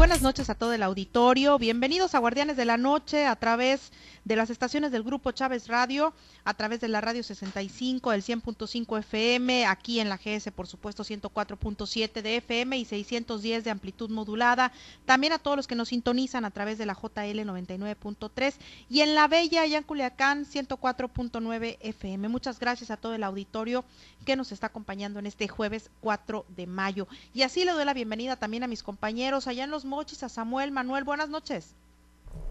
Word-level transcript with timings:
buenas 0.00 0.22
noches 0.22 0.48
a 0.48 0.54
todo 0.54 0.72
el 0.72 0.82
auditorio. 0.82 1.58
Bienvenidos 1.58 2.14
a 2.14 2.20
Guardianes 2.20 2.56
de 2.56 2.64
la 2.64 2.78
Noche 2.78 3.26
a 3.26 3.36
través 3.36 3.92
de 4.24 4.34
las 4.34 4.48
estaciones 4.48 4.92
del 4.92 5.02
Grupo 5.02 5.30
Chávez 5.32 5.68
Radio, 5.68 6.14
a 6.44 6.54
través 6.54 6.80
de 6.80 6.88
la 6.88 7.02
Radio 7.02 7.22
65, 7.22 8.12
el 8.12 8.22
100.5 8.22 8.98
FM, 8.98 9.66
aquí 9.66 10.00
en 10.00 10.08
la 10.08 10.16
GS, 10.16 10.52
por 10.52 10.66
supuesto, 10.66 11.04
104.7 11.04 12.22
de 12.22 12.36
FM 12.36 12.78
y 12.78 12.84
610 12.86 13.64
de 13.64 13.70
amplitud 13.70 14.08
modulada. 14.08 14.72
También 15.04 15.34
a 15.34 15.38
todos 15.38 15.58
los 15.58 15.66
que 15.66 15.74
nos 15.74 15.88
sintonizan 15.88 16.46
a 16.46 16.50
través 16.50 16.78
de 16.78 16.86
la 16.86 16.94
JL 16.94 17.40
99.3 17.40 18.54
y 18.88 19.00
en 19.00 19.14
la 19.14 19.28
Bella, 19.28 19.62
allá 19.62 19.78
en 19.78 19.84
Culiacán, 19.84 20.46
104.9 20.46 21.76
FM. 21.80 22.28
Muchas 22.28 22.58
gracias 22.58 22.90
a 22.90 22.96
todo 22.96 23.14
el 23.14 23.22
auditorio 23.22 23.84
que 24.24 24.36
nos 24.36 24.52
está 24.52 24.68
acompañando 24.68 25.18
en 25.18 25.26
este 25.26 25.48
jueves 25.48 25.90
4 26.00 26.46
de 26.48 26.66
mayo. 26.66 27.06
Y 27.34 27.42
así 27.42 27.64
le 27.64 27.72
doy 27.72 27.84
la 27.84 27.94
bienvenida 27.94 28.36
también 28.36 28.62
a 28.62 28.68
mis 28.68 28.82
compañeros 28.82 29.46
allá 29.46 29.64
en 29.64 29.70
Los 29.70 29.84
Mochis, 29.90 30.22
a 30.22 30.28
Samuel, 30.28 30.70
Manuel, 30.70 31.02
buenas 31.02 31.28
noches. 31.28 31.74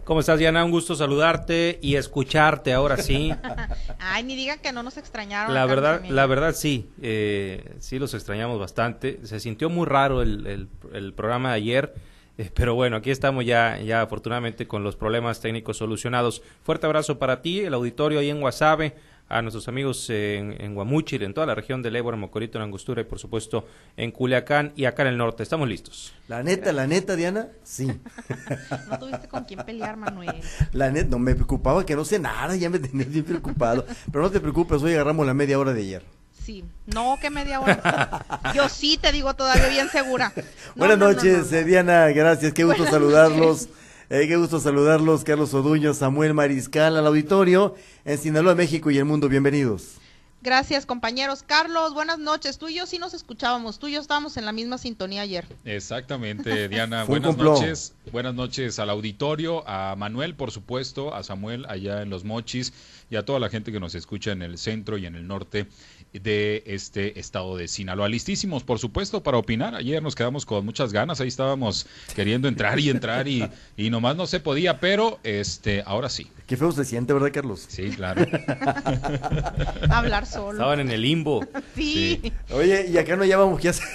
¿Cómo 0.03 0.19
estás, 0.19 0.37
Diana? 0.39 0.65
Un 0.65 0.71
gusto 0.71 0.93
saludarte 0.93 1.79
y 1.81 1.95
escucharte 1.95 2.73
ahora 2.73 2.97
sí. 2.97 3.31
Ay, 3.99 4.23
ni 4.23 4.35
digan 4.35 4.59
que 4.59 4.73
no 4.73 4.83
nos 4.83 4.97
extrañaron. 4.97 5.53
La 5.53 5.65
verdad, 5.65 6.03
la 6.09 6.25
verdad 6.25 6.53
sí, 6.53 6.89
eh, 7.01 7.75
sí 7.79 7.97
los 7.97 8.13
extrañamos 8.13 8.59
bastante. 8.59 9.25
Se 9.25 9.39
sintió 9.39 9.69
muy 9.69 9.85
raro 9.85 10.21
el, 10.21 10.67
el, 10.91 11.13
programa 11.13 11.51
de 11.51 11.55
ayer, 11.55 11.95
eh, 12.37 12.51
pero 12.53 12.75
bueno, 12.75 12.97
aquí 12.97 13.09
estamos 13.09 13.45
ya, 13.45 13.79
ya 13.79 14.01
afortunadamente 14.01 14.67
con 14.67 14.83
los 14.83 14.97
problemas 14.97 15.39
técnicos 15.39 15.77
solucionados. 15.77 16.41
Fuerte 16.63 16.87
abrazo 16.87 17.19
para 17.19 17.41
ti, 17.41 17.61
el 17.61 17.73
auditorio 17.73 18.19
ahí 18.19 18.29
en 18.29 18.41
Guasave, 18.41 18.95
a 19.29 19.41
nuestros 19.43 19.67
amigos 19.67 20.09
en, 20.09 20.59
en 20.59 20.73
Guamúchil, 20.73 21.21
en 21.21 21.33
toda 21.33 21.45
la 21.45 21.55
región 21.55 21.83
del 21.83 21.95
Ébora, 21.95 22.17
Mocorito, 22.17 22.57
en 22.57 22.63
Angostura 22.63 23.01
y 23.01 23.05
por 23.05 23.19
supuesto 23.19 23.67
en 23.95 24.11
Culiacán 24.11 24.73
y 24.75 24.85
acá 24.85 25.03
en 25.03 25.09
el 25.09 25.17
norte. 25.17 25.43
Estamos 25.43 25.69
listos. 25.69 26.13
La 26.27 26.41
neta, 26.41 26.73
la 26.73 26.87
neta, 26.87 27.15
Diana, 27.15 27.47
sí. 27.63 27.87
no 28.89 28.99
tuviste 28.99 29.27
con 29.27 29.43
quién 29.45 29.59
pelear, 29.59 29.97
Manuel. 29.97 30.41
La 30.73 30.89
neta, 30.89 31.09
no 31.11 31.19
me 31.19 31.35
preocupaba 31.35 31.85
que 31.85 31.95
no 31.95 32.03
sé 32.03 32.17
nada, 32.17 32.55
ya 32.55 32.69
me 32.69 32.79
tenía 32.79 33.05
bien 33.05 33.23
preocupado. 33.23 33.85
Pero 34.11 34.23
no 34.23 34.31
te 34.31 34.39
preocupes, 34.39 34.81
hoy 34.81 34.93
agarramos 34.93 35.25
la 35.27 35.35
media 35.35 35.59
hora 35.59 35.73
de 35.73 35.81
ayer. 35.81 36.03
Sí, 36.43 36.65
no 36.87 37.17
que 37.21 37.29
media 37.29 37.59
hora. 37.59 38.25
Yo 38.55 38.67
sí 38.69 38.97
te 38.99 39.11
digo 39.11 39.35
todavía 39.35 39.67
bien 39.67 39.89
segura. 39.89 40.33
Buenas 40.75 40.97
noches, 40.97 41.51
Diana, 41.65 42.07
gracias, 42.07 42.53
qué 42.53 42.63
gusto 42.63 42.87
saludarlos. 42.87 43.69
Eh, 44.11 44.27
qué 44.27 44.37
gusto 44.37 44.59
saludarlos, 44.59 45.23
Carlos 45.23 45.53
Oduño, 45.53 45.93
Samuel 45.93 46.33
Mariscal, 46.33 46.97
al 46.97 47.05
auditorio 47.05 47.75
en 48.05 48.17
Sinaloa, 48.17 48.55
México 48.55 48.89
y 48.89 48.97
el 48.97 49.05
mundo. 49.05 49.29
Bienvenidos. 49.29 49.98
Gracias, 50.41 50.85
compañeros. 50.85 51.43
Carlos, 51.45 51.93
buenas 51.93 52.17
noches. 52.17 52.57
Tú 52.57 52.69
y 52.69 52.75
yo 52.75 52.85
sí 52.85 52.97
nos 52.97 53.13
escuchábamos. 53.13 53.77
Tú 53.77 53.87
y 53.87 53.93
yo 53.93 53.99
estábamos 53.99 54.37
en 54.37 54.45
la 54.45 54.53
misma 54.53 54.77
sintonía 54.77 55.21
ayer. 55.21 55.45
Exactamente, 55.65 56.67
Diana. 56.69 57.03
buenas 57.03 57.35
noches. 57.35 57.93
Buenas 58.13 58.33
noches 58.33 58.79
al 58.79 58.89
auditorio, 58.89 59.67
a 59.67 59.95
Manuel, 59.97 60.35
por 60.35 60.51
supuesto, 60.51 61.13
a 61.13 61.23
Samuel 61.23 61.65
allá 61.67 62.01
en 62.01 62.09
Los 62.09 62.23
Mochis 62.23 62.73
y 63.09 63.17
a 63.17 63.25
toda 63.25 63.39
la 63.39 63.49
gente 63.49 63.71
que 63.71 63.79
nos 63.79 63.95
escucha 63.95 64.31
en 64.31 64.41
el 64.41 64.57
centro 64.57 64.97
y 64.97 65.05
en 65.05 65.15
el 65.15 65.27
norte 65.27 65.67
de 66.13 66.63
este 66.65 67.19
estado 67.19 67.55
de 67.57 67.67
Sinaloa. 67.67 68.07
Listísimos, 68.09 68.63
por 68.63 68.79
supuesto, 68.79 69.21
para 69.21 69.37
opinar. 69.37 69.75
Ayer 69.75 70.01
nos 70.01 70.15
quedamos 70.15 70.45
con 70.45 70.65
muchas 70.65 70.91
ganas, 70.93 71.21
ahí 71.21 71.27
estábamos 71.27 71.85
queriendo 72.15 72.47
entrar 72.47 72.79
y 72.79 72.89
entrar 72.89 73.27
y, 73.27 73.47
y 73.77 73.89
nomás 73.89 74.15
no 74.15 74.25
se 74.25 74.39
podía, 74.39 74.79
pero 74.79 75.19
este, 75.23 75.83
ahora 75.85 76.09
sí. 76.09 76.31
Qué 76.47 76.57
feo 76.57 76.71
se 76.71 76.83
siente, 76.83 77.13
¿verdad, 77.13 77.29
Carlos? 77.31 77.63
Sí, 77.67 77.91
claro. 77.91 78.25
Hablar 79.91 80.25
solo. 80.29 80.51
Estaban 80.53 80.79
en 80.79 80.91
el 80.91 81.01
limbo. 81.01 81.45
Sí. 81.75 82.33
Oye, 82.51 82.87
y 82.89 82.97
acá 82.97 83.15
no 83.15 83.23
llevamos 83.25 83.59
qué 83.59 83.69
hacer. 83.69 83.87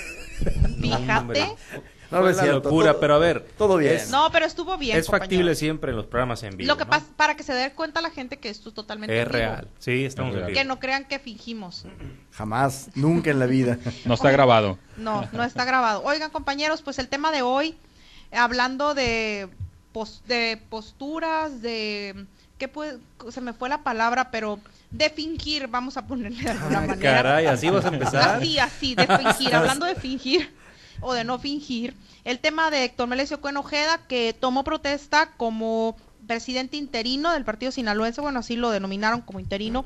Fíjate. 0.80 1.54
No, 2.10 2.28
es 2.28 2.42
locura, 2.42 3.00
pero 3.00 3.14
a 3.14 3.18
ver. 3.18 3.44
Todo 3.58 3.76
bien. 3.76 4.00
no, 4.10 4.30
pero 4.30 4.46
estuvo 4.46 4.76
bien. 4.78 4.96
Es 4.96 5.08
factible 5.08 5.54
siempre 5.54 5.90
en 5.90 5.96
los 5.96 6.06
programas 6.06 6.42
en 6.42 6.56
vivo. 6.56 6.68
Lo 6.68 6.76
que 6.76 6.86
pasa, 6.86 7.06
para 7.16 7.36
que 7.36 7.42
se 7.42 7.52
dé 7.52 7.72
cuenta 7.72 8.00
la 8.00 8.10
gente 8.10 8.38
que 8.38 8.48
esto 8.48 8.68
es 8.68 8.74
totalmente. 8.74 9.20
Es 9.20 9.28
real. 9.28 9.68
Sí, 9.78 10.04
estamos 10.04 10.34
es 10.36 10.54
Que 10.54 10.64
no 10.64 10.78
crean 10.78 11.04
que 11.04 11.18
fingimos. 11.18 11.86
Jamás, 12.32 12.90
nunca 12.94 13.30
en 13.30 13.38
la 13.38 13.46
vida. 13.46 13.78
No 14.04 14.14
está 14.14 14.30
grabado. 14.30 14.78
No, 14.96 15.28
no 15.32 15.42
está 15.42 15.64
grabado. 15.64 16.02
Oigan, 16.04 16.30
compañeros, 16.30 16.82
pues 16.82 16.98
el 16.98 17.08
tema 17.08 17.32
de 17.32 17.42
hoy, 17.42 17.76
hablando 18.32 18.94
de, 18.94 19.48
de 20.26 20.62
posturas, 20.68 21.62
de. 21.62 22.26
¿Qué 22.64 22.68
puede, 22.68 22.98
se 23.30 23.42
me 23.42 23.52
fue 23.52 23.68
la 23.68 23.82
palabra, 23.82 24.30
pero 24.30 24.58
de 24.90 25.10
fingir, 25.10 25.68
vamos 25.68 25.98
a 25.98 26.06
ponerle 26.06 26.44
de 26.44 26.48
alguna 26.48 26.80
manera. 26.86 26.98
Caray, 26.98 27.44
así 27.44 27.68
vas 27.68 27.84
a 27.84 27.88
empezar. 27.88 28.36
Así, 28.36 28.58
así, 28.58 28.94
de 28.94 29.06
fingir, 29.18 29.54
hablando 29.54 29.84
de 29.84 29.94
fingir 29.94 30.50
o 31.02 31.12
de 31.12 31.24
no 31.24 31.38
fingir. 31.38 31.94
El 32.24 32.38
tema 32.38 32.70
de 32.70 32.84
Héctor 32.84 33.06
Melesio 33.06 33.42
Cuenojeda, 33.42 33.98
que 34.08 34.32
tomó 34.32 34.64
protesta 34.64 35.32
como 35.36 35.94
presidente 36.26 36.78
interino 36.78 37.32
del 37.32 37.44
partido 37.44 37.70
sinaloense, 37.70 38.22
bueno, 38.22 38.38
así 38.38 38.56
lo 38.56 38.70
denominaron 38.70 39.20
como 39.20 39.40
interino, 39.40 39.84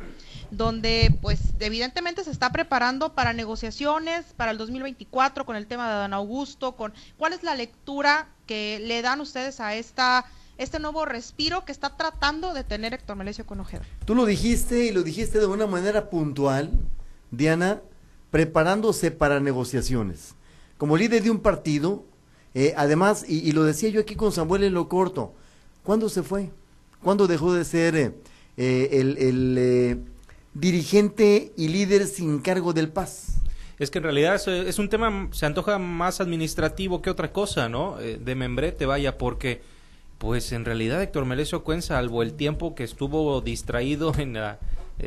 donde 0.53 1.13
pues 1.21 1.41
evidentemente 1.59 2.23
se 2.23 2.31
está 2.31 2.53
preparando 2.53 3.13
para 3.13 3.33
negociaciones 3.33 4.25
para 4.37 4.53
el 4.53 4.59
2024 4.59 5.45
con 5.45 5.57
el 5.57 5.67
tema 5.67 5.89
de 5.89 5.97
Dan 5.97 6.15
Augusto, 6.15 6.77
con 6.77 6.95
cuál 7.17 7.33
es 7.33 7.43
la 7.43 7.57
lectura 7.57 8.29
que 8.47 8.81
le 8.85 9.03
dan 9.03 9.21
ustedes 9.21 9.59
a 9.59 9.75
esta 9.75 10.27
este 10.59 10.79
nuevo 10.79 11.05
respiro 11.05 11.65
que 11.65 11.73
está 11.73 11.97
tratando 11.97 12.53
de 12.53 12.65
tener 12.65 12.93
Héctor 12.93 13.17
Melesio 13.17 13.47
Cuenojeda. 13.47 13.83
Tú 14.05 14.15
lo 14.15 14.27
dijiste 14.27 14.87
y 14.87 14.93
lo 14.93 15.03
dijiste 15.03 15.39
de 15.39 15.47
una 15.47 15.67
manera 15.67 16.11
puntual, 16.11 16.73
Diana, 17.31 17.81
preparándose 18.31 19.11
para 19.11 19.41
negociaciones 19.41 20.35
como 20.79 20.97
líder 20.97 21.23
de 21.23 21.31
un 21.31 21.41
partido, 21.41 22.05
eh, 22.55 22.73
además, 22.77 23.27
y, 23.29 23.53
lo 23.53 23.65
decía 23.65 23.91
yo 23.91 24.01
aquí 24.01 24.15
con 24.15 24.33
Samuel 24.33 24.65
en 24.65 24.73
lo 24.75 24.89
corto, 24.89 25.35
¿cuándo 25.83 26.09
se 26.09 26.23
fue? 26.23 26.51
¿Cuándo 27.03 27.27
dejó 27.27 27.53
de 27.53 27.65
ser 27.65 27.97
eh, 27.97 28.15
eh, 28.57 28.89
el, 28.93 30.05
dirigente 30.55 31.53
y 31.57 31.69
líder 31.69 32.07
sin 32.07 32.39
cargo 32.39 32.73
del 32.73 32.89
Paz? 32.89 33.35
Es 33.79 33.91
que 33.91 33.99
en 33.99 34.05
realidad 34.05 34.41
es, 34.49 34.79
un 34.79 34.89
tema, 34.89 35.29
se 35.33 35.47
antoja 35.47 35.79
más 35.79 36.21
administrativo 36.21 37.03
que 37.03 37.11
otra 37.11 37.33
cosa, 37.33 37.69
¿no? 37.69 37.97
de 37.97 38.35
membrete, 38.35 38.87
vaya, 38.87 39.19
porque 39.19 39.63
pues 40.19 40.53
en 40.53 40.65
realidad 40.65 41.03
Héctor 41.03 41.25
Melesio 41.25 41.65
Cuen, 41.65 41.83
salvo 41.83 42.23
el 42.23 42.35
tiempo 42.35 42.75
que 42.75 42.85
estuvo 42.85 43.41
distraído 43.41 44.13
en 44.19 44.35
la, 44.35 44.59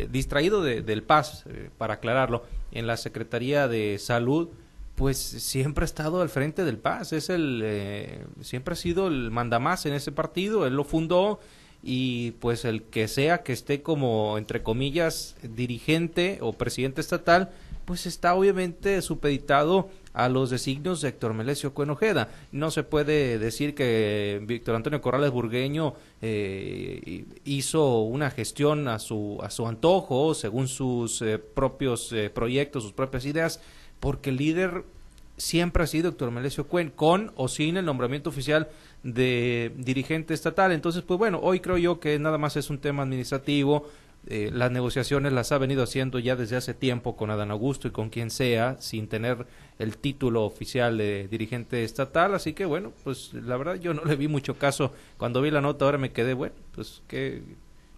distraído 0.10 0.64
del 0.64 1.04
Paz, 1.04 1.46
para 1.78 1.96
aclararlo, 1.96 2.44
en 2.72 2.88
la 2.88 2.98
Secretaría 2.98 3.68
de 3.68 3.98
Salud, 4.00 4.50
pues 4.96 5.18
siempre 5.18 5.84
ha 5.84 5.86
estado 5.86 6.22
al 6.22 6.30
frente 6.30 6.64
del 6.64 6.78
Paz, 6.78 7.12
es 7.14 7.30
el 7.30 7.62
eh, 7.64 8.26
siempre 8.42 8.74
ha 8.74 8.78
sido 8.78 9.08
el 9.08 9.32
mandamás 9.32 9.86
en 9.86 9.94
ese 9.94 10.12
partido, 10.12 10.68
él 10.68 10.76
lo 10.76 10.84
fundó 10.84 11.40
y 11.84 12.32
pues 12.34 12.66
el 12.66 12.84
que 12.84 13.08
sea 13.08 13.42
que 13.42 13.54
esté 13.54 13.82
como 13.82 14.38
entre 14.38 14.62
comillas 14.62 15.36
dirigente 15.42 16.38
o 16.42 16.54
presidente 16.54 17.02
estatal, 17.02 17.50
pues 17.86 18.06
está 18.06 18.36
obviamente 18.36 19.02
supeditado 19.02 19.90
a 20.14 20.30
los 20.30 20.50
designios 20.50 21.02
de 21.02 21.10
Héctor 21.10 21.34
Melesio 21.34 21.74
Cuenojeda. 21.74 22.30
No 22.52 22.72
se 22.72 22.84
puede 22.84 23.40
decir 23.40 23.76
que 23.76 24.42
Víctor 24.44 24.76
Antonio 24.76 25.02
Corrales 25.02 25.32
Burgueño 25.32 25.94
eh, 26.22 27.26
hizo 27.46 28.02
una 28.02 28.30
gestión 28.32 28.88
a 28.88 29.00
su, 29.00 29.40
a 29.42 29.50
su 29.50 29.68
antojo, 29.68 30.34
según 30.34 30.68
sus 30.68 31.22
eh, 31.22 31.38
propios 31.38 32.14
proyectos, 32.34 32.84
sus 32.84 32.94
propias 32.94 33.26
ideas 33.26 33.62
porque 34.02 34.32
el 34.32 34.38
líder 34.38 34.84
siempre 35.38 35.84
ha 35.84 35.88
sido 35.88 36.10
Héctor 36.10 36.32
Melesio 36.32 36.68
Cuen, 36.68 36.90
con 36.90 37.32
o 37.36 37.48
sin 37.48 37.78
el 37.78 37.86
nombramiento 37.86 38.30
oficial 38.30 38.68
de 39.04 39.72
dirigente 39.78 40.34
estatal. 40.34 40.74
Entonces, 40.74 41.04
pues 41.04 41.18
bueno, 41.18 41.40
hoy 41.42 41.62
creo 41.62 41.78
yo 41.78 42.02
que 42.02 42.20
nada 42.20 42.38
más 42.38 42.58
es 42.58 42.70
un 42.70 42.80
tema 42.80 43.04
administrativo. 43.04 43.88
Eh, 44.28 44.52
las 44.54 44.72
negociaciones 44.72 45.34
las 45.34 45.52
ha 45.52 45.58
venido 45.58 45.82
haciendo 45.82 46.20
ya 46.20 46.36
desde 46.36 46.56
hace 46.56 46.76
tiempo 46.76 47.16
con 47.16 47.32
Adán 47.32 47.50
Augusto 47.50 47.88
y 47.88 47.92
con 47.92 48.10
quien 48.10 48.30
sea, 48.30 48.78
sin 48.80 49.08
tener 49.08 49.48
el 49.80 49.98
título 49.98 50.46
oficial 50.46 50.98
de 50.98 51.28
dirigente 51.28 51.84
estatal. 51.84 52.36
Así 52.36 52.54
que 52.54 52.66
bueno, 52.66 52.94
pues 53.04 53.34
la 53.34 53.58
verdad 53.58 53.76
yo 53.76 53.94
no 53.94 54.06
le 54.06 54.16
vi 54.16 54.28
mucho 54.28 54.58
caso. 54.58 54.94
Cuando 55.18 55.42
vi 55.42 55.50
la 55.50 55.62
nota 55.62 55.86
ahora 55.86 55.98
me 55.98 56.12
quedé, 56.12 56.36
bueno, 56.36 56.56
pues 56.74 57.02
que 57.08 57.42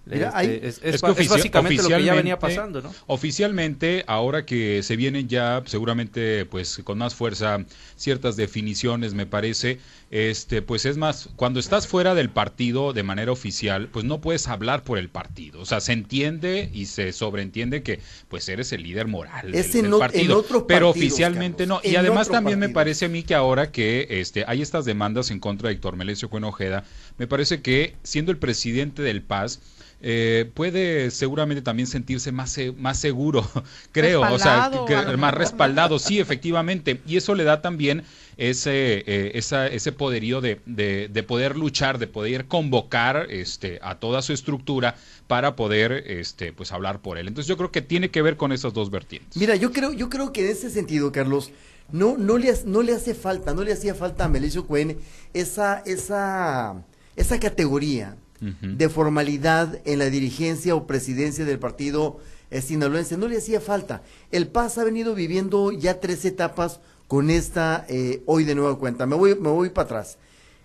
este, 0.06 0.68
es, 0.90 1.02
básicamente 1.02 1.81
lo 1.81 1.88
que 1.88 2.04
ya 2.04 2.14
venía 2.14 2.38
pasando, 2.38 2.81
¿no? 2.81 2.94
Oficialmente, 3.08 4.04
ahora 4.06 4.46
que 4.46 4.84
se 4.84 4.98
vienen 4.98 5.30
ya 5.30 5.64
seguramente 5.66 6.46
pues 6.46 6.81
con 6.84 6.98
más 6.98 7.16
fuerza 7.16 7.64
ciertas 7.96 8.36
definiciones, 8.36 9.14
me 9.14 9.26
parece, 9.26 9.80
este 10.13 10.62
pues 10.62 10.86
es 10.86 10.95
más, 10.95 11.30
cuando 11.36 11.60
estás 11.60 11.88
fuera 11.88 12.13
del 12.13 12.30
partido 12.30 12.94
de 12.94 13.01
manera 13.01 13.31
oficial, 13.31 13.88
pues 13.88 14.06
no 14.06 14.21
puedes 14.21 14.48
hablar 14.48 14.83
por 14.83 15.00
el 15.00 15.10
partido. 15.10 15.60
O 15.60 15.65
sea, 15.65 15.81
se 15.81 15.92
entiende 15.92 16.69
y 16.71 16.86
se 16.86 17.12
sobreentiende 17.13 17.81
que 17.81 18.00
pues 18.27 18.48
eres 18.48 18.71
el 18.74 18.83
líder 18.83 19.07
moral 19.07 19.51
del, 19.51 19.89
partido, 19.98 20.45
pero 20.68 20.89
oficialmente 20.89 21.65
no. 21.65 21.81
Y 21.83 21.95
además 21.95 22.30
también 22.30 22.60
me 22.60 22.69
parece 22.69 23.06
a 23.06 23.10
mí 23.10 23.24
que 23.24 23.33
ahora 23.33 23.71
que 23.71 24.06
este 24.12 24.45
hay 24.48 24.62
estas 24.62 24.86
demandas 24.86 25.31
en 25.31 25.39
contra 25.39 25.69
de 25.69 25.74
Héctor 25.74 25.95
Melesio 25.95 26.30
Cuenojeda, 26.30 26.83
me 27.18 27.25
parece 27.25 27.63
que 27.63 27.95
siendo 28.04 28.31
el 28.31 28.38
presidente 28.38 29.01
del 29.01 29.24
Paz 29.24 29.62
eh, 30.06 30.51
puede 30.54 31.09
seguramente 31.12 31.62
también 31.62 31.88
sentirse 31.88 32.31
más, 32.31 32.59
más 32.77 33.00
seguro, 33.00 33.50
creo, 33.94 34.21
o 34.21 34.38
sea, 34.38 34.69
más 35.18 35.33
respaldado, 35.33 35.98
sí, 35.98 36.19
efectivamente, 36.19 37.00
y 37.07 37.18
eso 37.18 37.33
le 37.33 37.45
da 37.45 37.62
también 37.62 38.04
ese, 38.38 39.03
eh, 39.06 39.31
ese 39.35 39.91
poderío 39.91 40.41
de, 40.41 40.59
de, 40.65 41.24
poder 41.24 41.56
luchar, 41.56 42.00
de 42.00 42.07
poder 42.07 42.45
convocar 42.47 43.27
este, 43.30 43.80
a 43.81 43.95
toda 43.95 44.21
su 44.21 44.33
estructura 44.33 44.95
para 45.27 45.56
poder 45.56 45.91
este, 46.07 46.53
pues, 46.53 46.71
hablar 46.71 47.01
por 47.01 47.18
él. 47.18 47.27
Entonces 47.27 47.47
yo 47.47 47.57
creo 47.57 47.71
que 47.71 47.81
tiene 47.81 48.12
que 48.12 48.21
ver 48.21 48.38
con 48.38 48.51
esas 48.51 48.74
dos 48.74 48.89
vertientes. 48.89 49.38
Mira, 49.38 49.56
yo 49.56 49.71
creo, 49.71 49.94
yo 49.94 50.09
creo 50.09 50.33
que 50.33 50.45
en 50.45 50.51
ese 50.51 50.69
sentido, 50.69 51.12
Carlos, 51.12 51.51
no, 51.91 52.18
no, 52.18 52.38
le, 52.38 52.53
no 52.65 52.81
le 52.81 52.94
hace 52.94 53.13
falta, 53.13 53.53
no 53.53 53.63
le 53.63 53.74
hacía 53.74 53.94
falta 53.95 54.25
a 54.25 54.30
Melesio 54.30 54.65
Cuen 54.65 54.97
esa, 55.33 55.83
esa, 55.85 56.83
esa 57.15 57.39
categoría 57.39 58.18
de 58.62 58.89
formalidad 58.89 59.80
en 59.85 60.00
la 60.00 60.09
dirigencia 60.09 60.75
o 60.75 60.85
presidencia 60.85 61.45
del 61.45 61.59
partido 61.59 62.19
eh, 62.51 62.62
sinaloense. 62.62 63.18
No 63.18 63.30
le 63.30 63.38
hacía 63.38 63.62
falta. 63.62 64.03
El 64.31 64.47
Paz 64.47 64.77
ha 64.77 64.83
venido 64.83 65.15
viviendo 65.15 65.71
ya 65.71 66.01
tres 66.01 66.25
etapas 66.25 66.81
con 67.08 67.30
esta 67.30 67.86
eh, 67.90 68.24
hoy 68.26 68.44
de 68.44 68.56
nueva 68.56 68.78
cuenta. 68.78 69.06
Me 69.06 69.16
voy, 69.16 69.36
me 69.36 69.50
voy 69.50 69.70
para 69.70 69.86
atrás. 69.86 70.18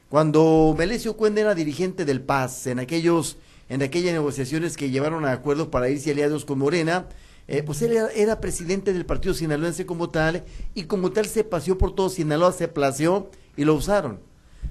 Cuando 0.08 0.74
Melesio 0.76 1.16
Cuende 1.16 1.42
era 1.42 1.54
dirigente 1.54 2.04
del 2.04 2.22
Paz, 2.22 2.66
en 2.66 2.78
aquellos, 2.78 3.36
en 3.68 3.82
aquellas 3.82 4.14
negociaciones 4.14 4.76
que 4.76 4.90
llevaron 4.90 5.26
a 5.26 5.32
acuerdos 5.32 5.68
para 5.68 5.90
irse 5.90 6.10
aliados 6.12 6.46
con 6.46 6.58
Morena, 6.58 7.06
eh, 7.46 7.62
pues 7.62 7.80
él 7.82 7.96
era, 8.14 8.40
presidente 8.40 8.92
del 8.92 9.06
partido 9.06 9.34
sinaloense 9.34 9.86
como 9.86 10.10
tal, 10.10 10.44
y 10.74 10.84
como 10.84 11.12
tal 11.12 11.26
se 11.26 11.44
paseó 11.44 11.78
por 11.78 11.94
todo 11.94 12.10
Sinaloa, 12.10 12.52
se 12.52 12.68
plació 12.68 13.30
y 13.56 13.64
lo 13.64 13.74
usaron. 13.74 14.20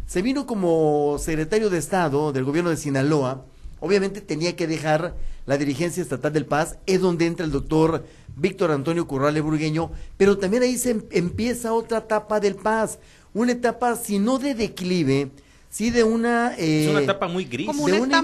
Se 0.06 0.22
vino 0.22 0.46
como 0.46 1.18
secretario 1.20 1.70
de 1.70 1.80
Estado 1.80 2.32
del 2.32 2.44
gobierno 2.44 2.70
de 2.70 2.78
Sinaloa, 2.78 3.46
obviamente 3.80 4.22
tenía 4.22 4.56
que 4.56 4.68
dejar 4.68 5.16
la 5.48 5.58
dirigencia 5.58 6.04
estatal 6.04 6.32
del 6.34 6.46
Paz, 6.46 6.78
es 6.86 7.02
donde 7.02 7.26
entra 7.26 7.46
el 7.46 7.52
doctor 7.52 8.06
Víctor 8.36 8.70
Antonio 8.70 9.08
Corrales 9.08 9.42
Burgueño, 9.42 9.90
pero 10.18 10.38
también 10.38 10.62
ahí 10.62 10.78
se 10.78 10.92
em, 10.92 11.02
empieza 11.10 11.74
otra 11.74 12.00
etapa 12.00 12.40
del 12.40 12.56
Paz, 12.56 13.00
una 13.34 13.54
etapa, 13.54 13.96
si 13.96 14.20
no 14.20 14.38
de 14.38 14.54
declive, 14.54 15.32
sí 15.70 15.90
de 15.90 16.04
una... 16.04 16.54
es 16.56 16.90
una 16.90 17.00
eh, 17.00 17.04
etapa 17.04 17.28
muy 17.28 17.46
gris. 17.46 17.66
Como 17.66 17.88
de 17.88 18.00
una, 18.00 18.22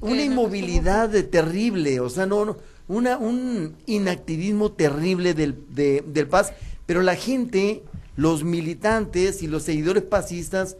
una 0.00 0.22
inmovilidad 0.22 1.10
terrible, 1.24 1.98
o 1.98 2.10
sea, 2.10 2.26
no, 2.26 2.44
no 2.44 2.56
una, 2.88 3.16
un 3.16 3.74
inactivismo 3.86 4.70
terrible 4.72 5.34
del, 5.34 5.56
del 5.72 6.28
Paz, 6.28 6.52
pero 6.84 7.02
la 7.02 7.16
gente, 7.16 7.82
los 8.16 8.44
militantes 8.44 9.42
y 9.42 9.48
los 9.48 9.62
seguidores 9.62 10.04
pasistas 10.04 10.76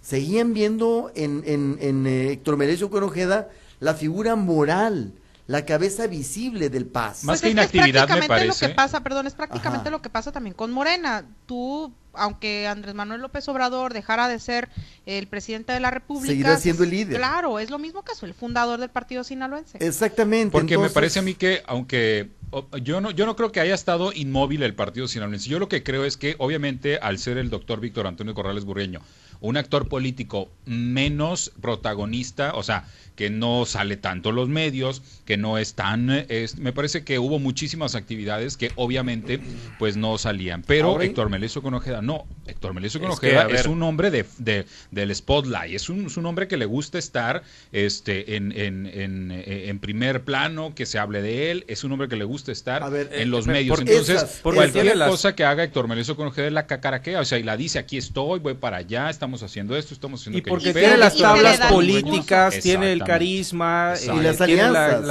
seguían 0.00 0.52
viendo 0.52 1.10
en, 1.14 1.42
en, 1.46 1.78
en 1.80 2.06
eh, 2.06 2.32
Héctor 2.32 2.56
Merecio 2.56 2.90
Corojeda 2.90 3.48
la 3.80 3.94
figura 3.94 4.36
moral, 4.36 5.12
la 5.48 5.64
cabeza 5.64 6.06
visible 6.06 6.68
del 6.68 6.86
Paz. 6.86 7.24
Más 7.24 7.40
pues 7.40 7.40
que 7.40 7.50
inactividad, 7.50 8.06
me 8.08 8.28
parece. 8.28 8.46
lo 8.46 8.68
que 8.68 8.74
pasa, 8.74 9.02
perdón, 9.02 9.26
es 9.26 9.34
prácticamente 9.34 9.90
lo 9.90 10.02
que 10.02 10.10
pasa 10.10 10.30
también 10.30 10.54
con 10.54 10.70
Morena. 10.70 11.24
Tú 11.46 11.92
aunque 12.12 12.66
Andrés 12.66 12.94
Manuel 12.94 13.20
López 13.20 13.48
Obrador 13.48 13.94
dejara 13.94 14.28
de 14.28 14.38
ser 14.40 14.68
el 15.06 15.26
presidente 15.26 15.72
de 15.72 15.80
la 15.80 15.90
República, 15.90 16.32
seguirá 16.32 16.56
siendo 16.58 16.84
el 16.84 16.90
líder. 16.90 17.16
Claro, 17.16 17.58
es 17.58 17.70
lo 17.70 17.78
mismo 17.78 18.02
que 18.04 18.12
el 18.20 18.34
fundador 18.34 18.80
del 18.80 18.90
partido 18.90 19.24
sinaloense. 19.24 19.78
Exactamente. 19.80 20.52
Porque 20.52 20.76
me 20.76 20.90
parece 20.90 21.20
a 21.20 21.22
mí 21.22 21.34
que, 21.34 21.62
aunque 21.66 22.30
yo 22.82 23.00
no, 23.00 23.10
yo 23.10 23.24
no 23.24 23.36
creo 23.36 23.52
que 23.52 23.60
haya 23.60 23.74
estado 23.74 24.12
inmóvil 24.12 24.62
el 24.62 24.74
partido 24.74 25.08
sinaloense, 25.08 25.48
yo 25.48 25.58
lo 25.58 25.68
que 25.68 25.82
creo 25.82 26.04
es 26.04 26.16
que, 26.16 26.34
obviamente, 26.38 26.98
al 26.98 27.18
ser 27.18 27.38
el 27.38 27.50
doctor 27.50 27.80
Víctor 27.80 28.06
Antonio 28.06 28.34
Corrales 28.34 28.64
Burreño, 28.64 29.00
un 29.40 29.56
actor 29.56 29.88
político 29.88 30.50
menos 30.66 31.52
protagonista, 31.60 32.52
o 32.54 32.62
sea, 32.62 32.84
que 33.18 33.30
no 33.30 33.66
sale 33.66 33.96
tanto 33.96 34.32
los 34.32 34.48
medios, 34.48 35.02
que 35.24 35.36
no 35.36 35.58
es 35.58 35.74
tan, 35.74 36.06
me 36.06 36.72
parece 36.72 37.04
que 37.04 37.18
hubo 37.18 37.38
muchísimas 37.38 37.94
actividades 37.94 38.56
que 38.56 38.72
obviamente 38.76 39.40
pues 39.78 39.96
no 39.96 40.18
salían, 40.18 40.62
pero 40.62 41.00
Héctor 41.00 41.30
Melesio 41.30 41.62
Conojeda 41.62 42.02
no, 42.02 42.26
Héctor 42.46 42.74
Melesio 42.74 43.00
Conojeda 43.00 43.48
es, 43.48 43.66
un 43.66 43.82
hombre 43.82 44.10
de, 44.10 44.24
de, 44.38 44.66
del 44.90 45.14
spotlight, 45.14 45.74
es 45.74 45.88
un, 45.88 46.06
es 46.06 46.16
un, 46.16 46.26
hombre 46.26 46.48
que 46.48 46.56
le 46.56 46.66
gusta 46.66 46.98
estar 46.98 47.42
este 47.72 48.36
en, 48.36 48.52
en, 48.52 48.86
en, 48.86 49.30
en, 49.32 49.78
primer 49.78 50.24
plano, 50.24 50.74
que 50.74 50.86
se 50.86 50.98
hable 50.98 51.22
de 51.22 51.50
él, 51.50 51.64
es 51.68 51.84
un 51.84 51.92
hombre 51.92 52.08
que 52.08 52.16
le 52.16 52.24
gusta 52.24 52.52
estar 52.52 52.82
en 52.92 53.08
eh, 53.12 53.26
los 53.26 53.46
medios, 53.46 53.78
entonces 53.78 54.40
cualquier 54.42 54.98
cosa 54.98 55.34
que 55.34 55.44
haga 55.44 55.64
Héctor 55.64 55.88
Melesio 55.88 56.16
Conojeda 56.16 56.46
es 56.46 56.52
la 56.52 56.66
cacaraquea, 56.66 57.20
o 57.20 57.24
sea, 57.24 57.38
y 57.38 57.42
la 57.42 57.56
dice 57.56 57.78
aquí 57.78 57.96
estoy, 57.96 58.40
voy 58.40 58.54
para 58.54 58.78
allá, 58.78 59.10
estamos 59.10 59.28
estamos 59.28 59.42
haciendo 59.42 59.76
esto, 59.76 59.94
estamos 59.94 60.20
haciendo 60.20 60.38
Y 60.38 60.42
porque 60.42 60.72
tiene 60.72 60.96
las 60.96 61.16
tablas 61.16 61.60
políticas, 61.70 62.58
tiene 62.60 62.92
el 62.92 63.04
carisma, 63.08 63.94
eh, 63.94 64.10
y 64.14 64.20
las 64.20 64.40
alianzas, 64.40 65.02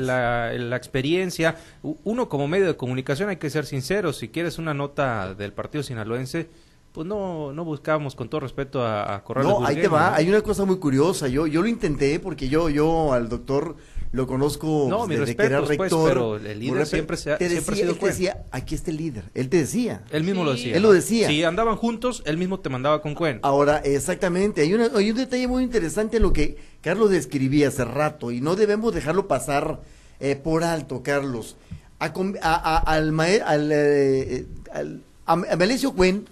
la, 0.00 0.52
La, 0.52 0.76
experiencia. 0.76 1.56
Uno 1.82 2.28
como 2.28 2.48
medio 2.48 2.66
de 2.66 2.76
comunicación 2.76 3.28
hay 3.28 3.36
que 3.36 3.50
ser 3.50 3.66
sincero, 3.66 4.12
si 4.12 4.28
quieres 4.28 4.58
una 4.58 4.74
nota 4.74 5.34
del 5.34 5.52
partido 5.52 5.82
sinaloense, 5.82 6.48
pues 6.92 7.06
no, 7.06 7.52
no 7.52 7.64
buscábamos 7.64 8.14
con 8.14 8.28
todo 8.28 8.40
respeto 8.40 8.82
a, 8.84 9.16
a 9.16 9.22
No, 9.42 9.66
ahí 9.66 9.76
te 9.76 9.88
va, 9.88 10.14
hay 10.14 10.28
una 10.28 10.42
cosa 10.42 10.64
muy 10.64 10.78
curiosa, 10.78 11.28
yo, 11.28 11.46
yo 11.46 11.60
lo 11.60 11.68
intenté 11.68 12.20
porque 12.20 12.48
yo, 12.48 12.68
yo 12.68 13.12
al 13.12 13.28
doctor 13.28 13.76
lo 14.14 14.28
conozco 14.28 14.86
no, 14.88 15.08
desde 15.08 15.34
que 15.34 15.42
era 15.42 15.58
pues, 15.58 15.76
rector. 15.76 16.08
pero 16.08 16.36
el 16.36 16.60
líder 16.60 16.86
siempre, 16.86 17.16
se 17.16 17.32
ha, 17.32 17.38
te 17.38 17.48
decía, 17.48 17.74
sido 17.74 17.90
él 17.90 17.98
te 17.98 18.06
decía, 18.06 18.44
aquí 18.52 18.76
está 18.76 18.92
el 18.92 18.96
líder. 18.96 19.24
Él 19.34 19.48
te 19.48 19.56
decía. 19.56 20.04
Él 20.12 20.22
mismo 20.22 20.44
lo 20.44 20.52
decía. 20.52 20.76
Él 20.76 20.82
lo 20.82 20.92
decía. 20.92 21.26
Si 21.26 21.42
andaban 21.42 21.74
juntos, 21.74 22.22
él 22.24 22.36
mismo 22.36 22.60
te 22.60 22.68
mandaba 22.68 23.02
con 23.02 23.16
Cuen. 23.16 23.40
Ahora, 23.42 23.78
exactamente. 23.78 24.60
Hay, 24.60 24.72
una, 24.72 24.88
hay 24.94 25.10
un 25.10 25.16
detalle 25.16 25.48
muy 25.48 25.64
interesante 25.64 26.18
en 26.18 26.22
lo 26.22 26.32
que 26.32 26.56
Carlos 26.80 27.10
describía 27.10 27.66
hace 27.66 27.84
rato 27.84 28.30
y 28.30 28.40
no 28.40 28.54
debemos 28.54 28.94
dejarlo 28.94 29.26
pasar 29.26 29.80
eh, 30.20 30.36
por 30.36 30.62
alto, 30.62 31.02
Carlos. 31.02 31.56
A, 31.98 32.12
a, 32.40 32.78
al, 32.78 33.18
al, 33.18 33.70
eh, 33.72 34.46
al 34.72 35.00
a 35.26 35.36
Melesio 35.56 35.92
Cuen 35.92 36.26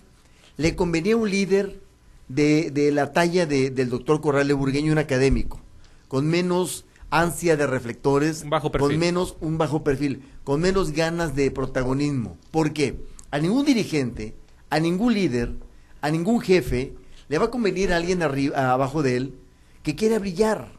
le 0.57 0.77
convenía 0.77 1.17
un 1.17 1.29
líder 1.29 1.81
de, 2.29 2.71
de 2.71 2.93
la 2.93 3.13
talla 3.13 3.45
de, 3.47 3.71
del 3.71 3.91
doctor 3.91 4.21
Corrales 4.21 4.57
Burgueño, 4.57 4.93
un 4.93 4.99
académico, 4.99 5.61
con 6.07 6.29
menos 6.29 6.85
ansia 7.13 7.59
de 7.59 7.67
reflectores, 7.67 8.45
con 8.79 8.99
menos 8.99 9.37
un 9.41 9.59
bajo 9.59 9.85
perfil, 9.85 10.23
con 10.45 10.63
menos 10.63 10.93
ganas 10.93 11.37
de 11.37 11.51
protagonismo. 11.51 12.39
¿Por 12.51 12.73
qué? 12.73 12.99
A 13.31 13.39
ningún 13.39 13.67
dirigente, 13.67 14.35
a 14.71 14.81
ningún 14.81 15.13
líder, 15.13 15.53
a 16.01 16.11
ningún 16.11 16.41
jefe 16.41 16.95
le 17.29 17.39
va 17.39 17.47
a 17.47 17.51
convenir 17.51 17.93
a 17.93 17.99
alguien 17.99 18.23
arriba, 18.23 18.73
abajo 18.73 19.03
de 19.03 19.17
él 19.17 19.35
que 19.83 19.95
quiera 19.95 20.19
brillar, 20.19 20.73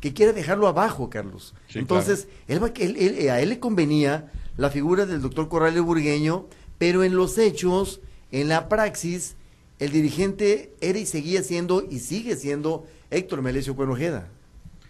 que 0.00 0.12
quiera 0.12 0.34
dejarlo 0.34 0.68
abajo, 0.68 1.08
Carlos. 1.08 1.54
Entonces, 1.72 2.28
él, 2.48 2.62
a 3.30 3.40
él 3.40 3.48
le 3.48 3.58
convenía 3.58 4.30
la 4.58 4.68
figura 4.68 5.06
del 5.06 5.22
doctor 5.22 5.48
Corrales 5.48 5.82
Burgueño, 5.82 6.46
pero 6.76 7.02
en 7.02 7.16
los 7.16 7.38
hechos, 7.38 8.02
en 8.30 8.48
la 8.48 8.68
praxis, 8.68 9.36
el 9.78 9.90
dirigente 9.90 10.74
era 10.82 10.98
y 10.98 11.06
seguía 11.06 11.42
siendo 11.42 11.82
y 11.88 12.00
sigue 12.00 12.36
siendo 12.36 12.86
Héctor 13.10 13.40
Melesio 13.40 13.74
Cuenojeda. 13.74 14.28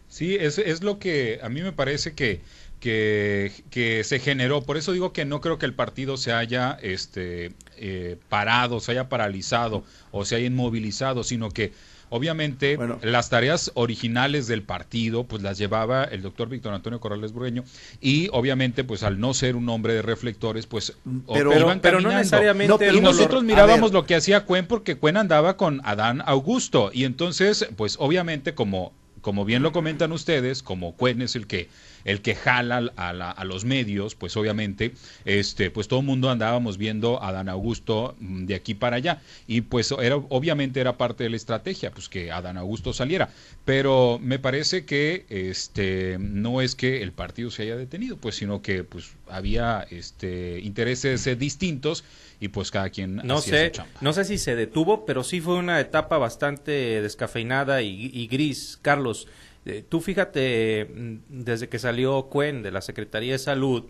Sí, 0.09 0.37
es, 0.37 0.59
es 0.59 0.83
lo 0.83 0.99
que 0.99 1.39
a 1.43 1.49
mí 1.49 1.63
me 1.63 1.73
parece 1.73 2.15
que, 2.15 2.41
que, 2.81 3.53
que, 3.71 4.05
se 4.05 4.19
generó. 4.19 4.63
Por 4.63 4.77
eso 4.77 4.93
digo 4.93 5.13
que 5.13 5.25
no 5.25 5.41
creo 5.41 5.59
que 5.59 5.67
el 5.67 5.75
partido 5.75 6.17
se 6.17 6.33
haya 6.33 6.79
este, 6.83 7.53
eh, 7.77 8.17
parado, 8.29 8.81
se 8.81 8.93
haya 8.93 9.09
paralizado 9.09 9.85
o 10.11 10.25
se 10.25 10.37
haya 10.37 10.47
inmovilizado, 10.47 11.25
sino 11.25 11.51
que 11.51 11.73
obviamente 12.11 12.79
las 13.03 13.29
tareas 13.29 13.71
originales 13.75 14.47
del 14.47 14.63
partido 14.63 15.25
pues 15.25 15.43
las 15.43 15.59
llevaba 15.59 16.05
el 16.05 16.23
doctor 16.23 16.49
Víctor 16.49 16.73
Antonio 16.73 17.01
Corrales 17.01 17.33
Burgueño 17.33 17.65
y 18.01 18.29
obviamente 18.33 18.85
pues 18.85 19.03
al 19.03 19.21
no 19.21 19.35
ser 19.35 19.57
un 19.57 19.69
hombre 19.69 19.93
de 19.95 20.03
reflectores 20.03 20.67
pues 20.67 20.97
pero, 21.31 21.53
pero 21.83 22.01
no 22.01 22.11
necesariamente 22.11 22.95
y 22.95 23.01
nosotros 23.01 23.45
mirábamos 23.45 23.93
lo 23.93 24.07
que 24.07 24.15
hacía 24.15 24.45
Cuen 24.47 24.67
porque 24.67 24.97
Cuen 24.97 25.17
andaba 25.17 25.57
con 25.57 25.83
Adán 25.85 26.23
Augusto 26.25 26.91
y 26.93 27.05
entonces 27.05 27.69
pues 27.77 27.97
obviamente 27.99 28.55
como 28.55 28.93
como 29.21 29.45
bien 29.45 29.63
lo 29.63 29.73
comentan 29.73 30.13
ustedes, 30.13 30.63
como 30.63 30.95
Cuen 30.95 31.23
es 31.23 31.37
el 31.37 31.47
que 31.47 31.69
el 32.05 32.23
que 32.23 32.35
jala 32.35 32.91
a, 32.97 33.11
a, 33.11 33.45
los 33.45 33.65
medios, 33.65 34.15
pues 34.15 34.37
obviamente, 34.37 34.93
este, 35.25 35.71
pues 35.71 35.89
todo 35.89 36.01
el 36.01 36.07
mundo 36.07 36.31
andábamos 36.31 36.79
viendo 36.79 37.23
a 37.23 37.33
Dan 37.33 37.49
Augusto 37.49 38.17
mm, 38.19 38.47
de 38.47 38.55
aquí 38.55 38.75
para 38.75 38.97
allá. 38.97 39.21
Y 39.47 39.63
pues 39.63 39.93
era 40.01 40.17
obviamente 40.17 40.81
era 40.81 40.97
parte 40.97 41.25
de 41.25 41.31
la 41.31 41.37
estrategia, 41.37 41.91
pues 41.91 42.09
que 42.09 42.27
Dan 42.27 42.57
Augusto 42.57 42.93
saliera, 42.93 43.31
pero 43.65 44.19
me 44.23 44.39
parece 44.39 44.85
que 44.85 45.27
este 45.29 46.17
no 46.19 46.61
es 46.63 46.75
que 46.75 47.03
el 47.03 47.13
partido 47.13 47.51
se 47.51 47.65
haya 47.65 47.77
detenido, 47.77 48.17
pues 48.17 48.37
sino 48.37 48.63
que 48.63 48.85
pues 48.85 49.13
había 49.29 49.87
este 49.91 50.61
intereses 50.61 51.29
distintos 51.39 52.05
y 52.41 52.49
pues 52.49 52.71
cada 52.71 52.91
quien 52.91 53.17
no 53.17 53.41
sé 53.41 53.73
no 54.01 54.13
sé 54.13 54.25
si 54.25 54.39
se 54.39 54.55
detuvo 54.55 55.05
pero 55.05 55.25
sí 55.25 55.41
fue 55.41 55.57
una 55.57 55.81
etapa 55.81 56.19
bastante 56.19 57.03
descafeinada 57.03 57.83
y, 57.83 58.27
gris. 58.29 58.79
Carlos 58.81 59.27
eh, 59.65 59.85
tú 59.89 60.01
fíjate 60.01 60.89
mm, 60.95 61.17
desde 61.29 61.69
que 61.69 61.79
salió 61.79 62.25
Cuen 62.25 62.63
de 62.63 62.71
la 62.71 62.81
Secretaría 62.81 63.33
de 63.33 63.39
Salud 63.39 63.85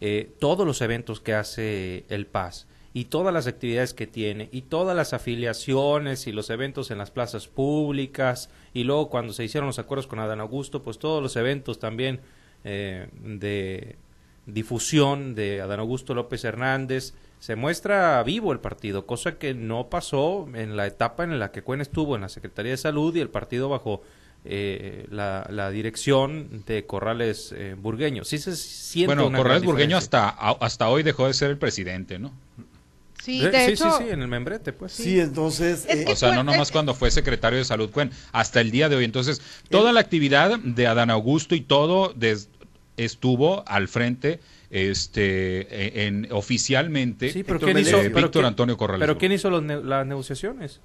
eh, 0.00 0.30
todos 0.38 0.66
los 0.66 0.80
eventos 0.80 1.20
que 1.20 1.34
hace 1.34 2.04
el 2.08 2.26
Paz 2.26 2.66
y 2.94 3.06
todas 3.06 3.34
las 3.34 3.46
actividades 3.46 3.94
que 3.94 4.06
tiene 4.06 4.48
y 4.52 4.62
todas 4.62 4.96
las 4.96 5.12
afiliaciones 5.12 6.26
y 6.26 6.32
los 6.32 6.50
eventos 6.50 6.90
en 6.90 6.98
las 6.98 7.10
plazas 7.10 7.46
públicas 7.46 8.50
y 8.72 8.84
luego 8.84 9.10
cuando 9.10 9.32
se 9.32 9.44
hicieron 9.44 9.66
los 9.66 9.78
acuerdos 9.78 10.06
con 10.06 10.18
Adán 10.18 10.40
Augusto, 10.40 10.82
pues 10.82 10.98
todos 10.98 11.22
los 11.22 11.36
eventos 11.36 11.78
también 11.78 12.20
eh, 12.64 13.08
de 13.22 13.96
difusión 14.48 15.34
de 15.34 15.60
Adán 15.60 15.80
Augusto 15.80 16.14
López 16.14 16.44
Hernández, 16.44 17.14
se 17.38 17.54
muestra 17.54 18.20
vivo 18.24 18.52
el 18.52 18.58
partido, 18.58 19.06
cosa 19.06 19.38
que 19.38 19.54
no 19.54 19.88
pasó 19.88 20.48
en 20.54 20.76
la 20.76 20.86
etapa 20.86 21.22
en 21.22 21.38
la 21.38 21.52
que 21.52 21.62
Cuen 21.62 21.80
estuvo 21.80 22.16
en 22.16 22.22
la 22.22 22.28
Secretaría 22.28 22.72
de 22.72 22.78
Salud 22.78 23.14
y 23.14 23.20
el 23.20 23.28
partido 23.28 23.68
bajo 23.68 24.02
eh, 24.44 25.06
la, 25.10 25.70
dirección 25.70 26.64
de 26.66 26.84
Corrales 26.86 27.54
eh, 27.56 27.76
Burgueño. 27.78 28.24
Sí 28.24 28.38
se 28.38 28.56
siente 28.56 29.14
bueno, 29.14 29.36
Corrales 29.36 29.62
Burgueño 29.64 29.96
hasta, 29.96 30.28
hasta 30.28 30.88
hoy 30.88 31.02
dejó 31.02 31.26
de 31.26 31.34
ser 31.34 31.50
el 31.50 31.58
presidente, 31.58 32.18
¿no? 32.18 32.32
Sí, 33.22 33.40
de 33.40 33.66
sí, 33.66 33.72
hecho, 33.72 33.90
sí, 33.98 34.04
sí, 34.04 34.10
en 34.10 34.22
el 34.22 34.28
membrete, 34.28 34.72
pues. 34.72 34.92
Sí, 34.92 35.20
entonces... 35.20 35.86
Es 35.88 36.06
que 36.06 36.12
o 36.12 36.16
sea, 36.16 36.34
no 36.34 36.44
nomás 36.44 36.70
cuando 36.70 36.94
fue 36.94 37.10
secretario 37.10 37.58
de 37.58 37.64
salud, 37.64 37.90
Cuen, 37.90 38.10
hasta 38.32 38.60
el 38.60 38.70
día 38.70 38.88
de 38.88 38.96
hoy. 38.96 39.04
Entonces, 39.04 39.42
toda 39.68 39.92
la 39.92 40.00
actividad 40.00 40.58
de 40.58 40.86
Adán 40.86 41.10
Augusto 41.10 41.54
y 41.54 41.60
todo 41.60 42.14
des- 42.14 42.48
estuvo 42.98 43.66
al 43.68 43.88
frente 43.88 44.40
este 44.70 46.02
e- 46.02 46.06
en 46.06 46.28
oficialmente 46.30 47.32
Sí, 47.32 47.42
pero 47.42 47.58
¿quién 47.58 47.78
hizo, 47.78 47.98
pero 47.98 48.02
Víctor 48.14 48.30
quién- 48.32 48.44
Antonio 48.44 48.76
Corrales 48.76 49.00
pero. 49.06 49.18
¿quién 49.18 49.32
hizo 49.32 49.48
los 49.50 49.62
ne- 49.62 49.82
las 49.82 50.06
negociaciones? 50.06 50.80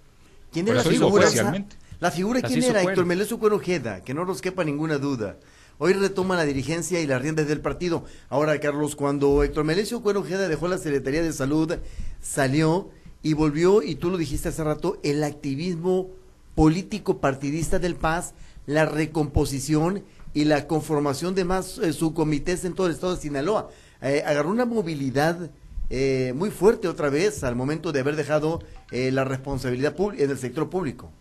¿Quién 0.51 0.67
era 0.67 0.77
la 0.77 0.83
figura? 0.83 1.25
oficialmente. 1.25 1.75
La 1.99 2.11
figura, 2.11 2.41
¿quién 2.41 2.63
era? 2.63 2.81
Cuen. 2.81 2.89
Héctor 2.89 3.05
Melesio 3.05 3.39
Cuen 3.39 3.53
Ojeda, 3.53 4.03
que 4.03 4.13
no 4.13 4.25
nos 4.25 4.41
quepa 4.41 4.63
ninguna 4.63 4.97
duda. 4.97 5.37
Hoy 5.79 5.93
retoma 5.93 6.35
la 6.35 6.45
dirigencia 6.45 6.99
y 7.01 7.07
las 7.07 7.21
riendas 7.21 7.47
del 7.47 7.59
partido. 7.61 8.05
Ahora, 8.29 8.59
Carlos, 8.59 8.95
cuando 8.95 9.41
Héctor 9.43 9.63
Melesio 9.63 10.01
Cuen 10.01 10.17
Ojeda 10.17 10.47
dejó 10.47 10.67
la 10.67 10.77
Secretaría 10.77 11.23
de 11.23 11.33
Salud, 11.33 11.73
salió 12.21 12.89
y 13.23 13.33
volvió, 13.33 13.81
y 13.81 13.95
tú 13.95 14.09
lo 14.09 14.17
dijiste 14.17 14.49
hace 14.49 14.63
rato, 14.63 14.99
el 15.03 15.23
activismo 15.23 16.09
político 16.55 17.19
partidista 17.19 17.79
del 17.79 17.95
Paz, 17.95 18.33
la 18.67 18.85
recomposición 18.85 20.03
y 20.33 20.45
la 20.45 20.67
conformación 20.67 21.35
de 21.35 21.45
más 21.45 21.77
eh, 21.77 21.93
subcomités 21.93 22.65
en 22.65 22.73
todo 22.73 22.87
el 22.87 22.93
estado 22.93 23.15
de 23.15 23.21
Sinaloa. 23.21 23.69
Eh, 24.01 24.23
agarró 24.25 24.49
una 24.49 24.65
movilidad 24.65 25.51
eh, 25.89 26.33
muy 26.35 26.49
fuerte 26.49 26.87
otra 26.87 27.09
vez 27.09 27.43
al 27.43 27.55
momento 27.55 27.91
de 27.91 27.99
haber 27.99 28.15
dejado 28.15 28.63
eh, 28.91 29.11
la 29.11 29.25
responsabilidad 29.25 29.95
en 30.17 30.29
el 30.29 30.37
sector 30.37 30.69
público. 30.69 31.11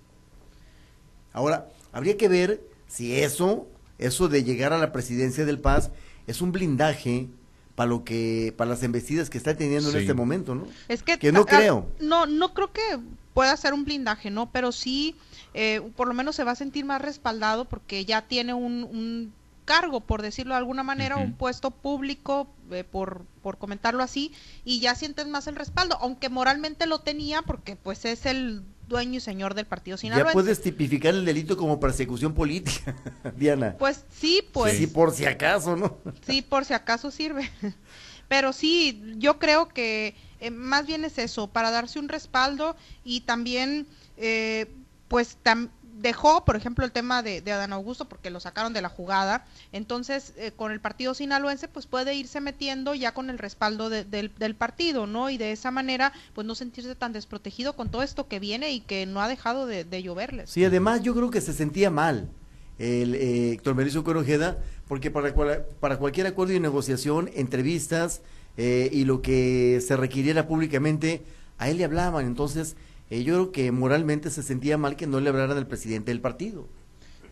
Ahora, 1.33 1.69
habría 1.93 2.17
que 2.17 2.29
ver 2.29 2.63
si 2.87 3.21
eso, 3.21 3.67
eso 3.99 4.29
de 4.29 4.45
llegar 4.45 4.73
a 4.73 4.79
la 4.79 4.91
presidencia 4.91 5.45
del 5.45 5.61
Paz, 5.61 5.91
es 6.27 6.41
un 6.41 6.53
blindaje 6.53 7.29
para 7.75 7.89
lo 7.89 8.05
que, 8.05 8.55
para 8.57 8.71
las 8.71 8.83
embestidas 8.83 9.31
que 9.31 9.39
está 9.39 9.57
teniendo 9.57 9.91
en 9.91 9.97
este 9.97 10.15
momento, 10.15 10.55
¿no? 10.55 10.67
Es 10.89 11.03
que, 11.03 11.19
Que 11.19 11.33
no 11.33 11.47
creo. 11.47 11.87
No, 12.01 12.27
no 12.27 12.53
creo 12.55 12.73
que 12.73 12.83
pueda 13.35 13.57
ser 13.57 13.73
un 13.73 13.85
blindaje, 13.85 14.31
¿no? 14.31 14.51
Pero 14.51 14.73
sí, 14.73 15.17
eh, 15.55 15.81
por 15.97 16.09
lo 16.09 16.15
menos 16.15 16.37
se 16.37 16.45
va 16.45 16.53
a 16.53 16.57
sentir 16.57 16.85
más 16.85 17.01
respaldado 17.01 17.65
porque 17.65 18.05
ya 18.05 18.23
tiene 18.23 18.55
un, 18.55 18.85
un 18.85 19.33
cargo, 19.65 20.01
por 20.01 20.23
decirlo 20.23 20.55
de 20.55 20.59
alguna 20.59 20.83
manera, 20.83 21.17
un 21.17 21.35
puesto 21.35 21.71
público, 21.71 22.49
eh, 22.71 22.85
por, 22.85 23.23
por 23.43 23.59
comentarlo 23.59 24.03
así, 24.03 24.33
y 24.65 24.81
ya 24.81 24.95
sientes 24.95 25.27
más 25.27 25.47
el 25.47 25.57
respaldo, 25.57 25.97
aunque 26.01 26.29
moralmente 26.29 26.87
lo 26.87 27.01
tenía 27.01 27.43
porque 27.43 27.77
pues 27.77 28.05
es 28.05 28.27
el 28.27 28.63
dueño 28.93 29.17
y 29.17 29.21
señor 29.21 29.55
del 29.55 29.67
partido 29.67 29.97
Ya 29.97 30.01
sinaloense. 30.01 30.33
puedes 30.33 30.63
tipificar 30.63 31.15
el 31.15 31.25
delito 31.25 31.57
como 31.57 31.81
persecución 31.81 32.33
política, 32.35 32.95
Diana. 33.37 33.75
Pues 33.79 34.05
sí, 34.17 34.43
pues 34.53 34.77
sí, 34.79 34.87
por 34.87 35.11
si 35.13 35.25
acaso, 35.25 35.75
¿no? 35.77 35.99
Sí, 36.25 36.43
por 36.43 36.65
si 36.65 36.75
acaso 36.75 37.11
sirve. 37.11 37.51
Pero 38.29 38.53
sí, 38.53 39.03
yo 39.17 39.39
creo 39.39 39.69
que 39.69 40.15
eh, 40.41 40.51
más 40.51 40.87
bien 40.87 41.05
es 41.05 41.19
eso, 41.19 41.49
para 41.49 41.71
darse 41.71 41.99
un 41.99 42.09
respaldo 42.09 42.77
y 43.05 43.23
también, 43.23 43.87
eh, 44.17 44.67
pues 45.09 45.37
tam- 45.45 45.69
dejó, 46.03 46.45
por 46.45 46.57
ejemplo, 46.57 46.85
el 46.85 46.93
tema 46.93 47.23
de, 47.23 47.41
de 47.41 47.53
Adán 47.53 47.73
Augusto 47.73 48.09
porque 48.09 48.29
lo 48.31 48.41
sacaron 48.41 48.73
de 48.73 48.83
la 48.83 48.89
jugada. 48.89 49.47
Entonces, 49.73 50.35
eh, 50.37 50.53
con 50.55 50.73
el 50.73 50.81
partido 50.81 51.15
sinaloense, 51.15 51.69
pues 51.69 51.87
puede 51.87 52.15
irse 52.15 52.41
metiendo 52.41 52.95
ya 52.95 53.15
con 53.15 53.31
el 53.31 53.39
respaldo 53.39 53.89
de- 53.89 54.05
del, 54.05 54.55
partido, 54.57 55.07
¿no? 55.07 55.31
Y 55.31 55.39
de 55.39 55.53
esa 55.53 55.71
manera, 55.71 56.13
pues 56.35 56.47
no 56.47 56.55
sentirse 56.55 56.95
tan 56.95 57.13
desprotegido 57.13 57.75
con 57.75 57.91
todo 57.91 58.03
esto 58.03 58.29
que 58.29 58.39
viene 58.41 58.73
y 58.73 58.81
que 58.81 59.07
no 59.07 59.23
ha 59.23 59.29
dejado 59.29 59.67
de, 59.67 59.85
de 59.85 60.03
lloverles. 60.03 60.51
Sí, 60.51 60.65
además 60.65 61.03
yo 61.03 61.15
creo 61.15 61.31
que 61.31 61.41
se 61.41 61.53
sentía 61.53 61.91
mal 61.91 62.29
el 62.79 63.15
eh, 63.15 63.53
Héctor 63.53 63.75
Melissa 63.75 64.03
Corojeda, 64.03 64.59
porque 64.89 65.11
para, 65.11 65.33
cual- 65.33 65.65
para 65.81 65.97
cualquier 65.99 66.27
acuerdo 66.27 66.53
y 66.53 66.61
negociación, 66.61 67.31
entrevistas 67.35 68.21
eh, 68.57 68.91
y 68.93 69.05
lo 69.05 69.23
que 69.23 69.81
se 69.87 69.97
requiriera 69.97 70.47
públicamente, 70.47 71.23
a 71.59 71.69
él 71.71 71.77
le 71.79 71.85
hablaban. 71.85 72.27
Entonces, 72.27 72.77
eh, 73.13 73.25
yo 73.25 73.35
creo 73.35 73.53
que 73.53 73.71
moralmente 73.73 74.31
se 74.31 74.43
sentía 74.43 74.79
mal 74.79 74.97
que 74.97 75.07
no 75.07 75.21
le 75.21 75.29
hablaran 75.29 75.59
al 75.59 75.67
presidente 75.67 76.11
del 76.11 76.23
partido. 76.23 76.67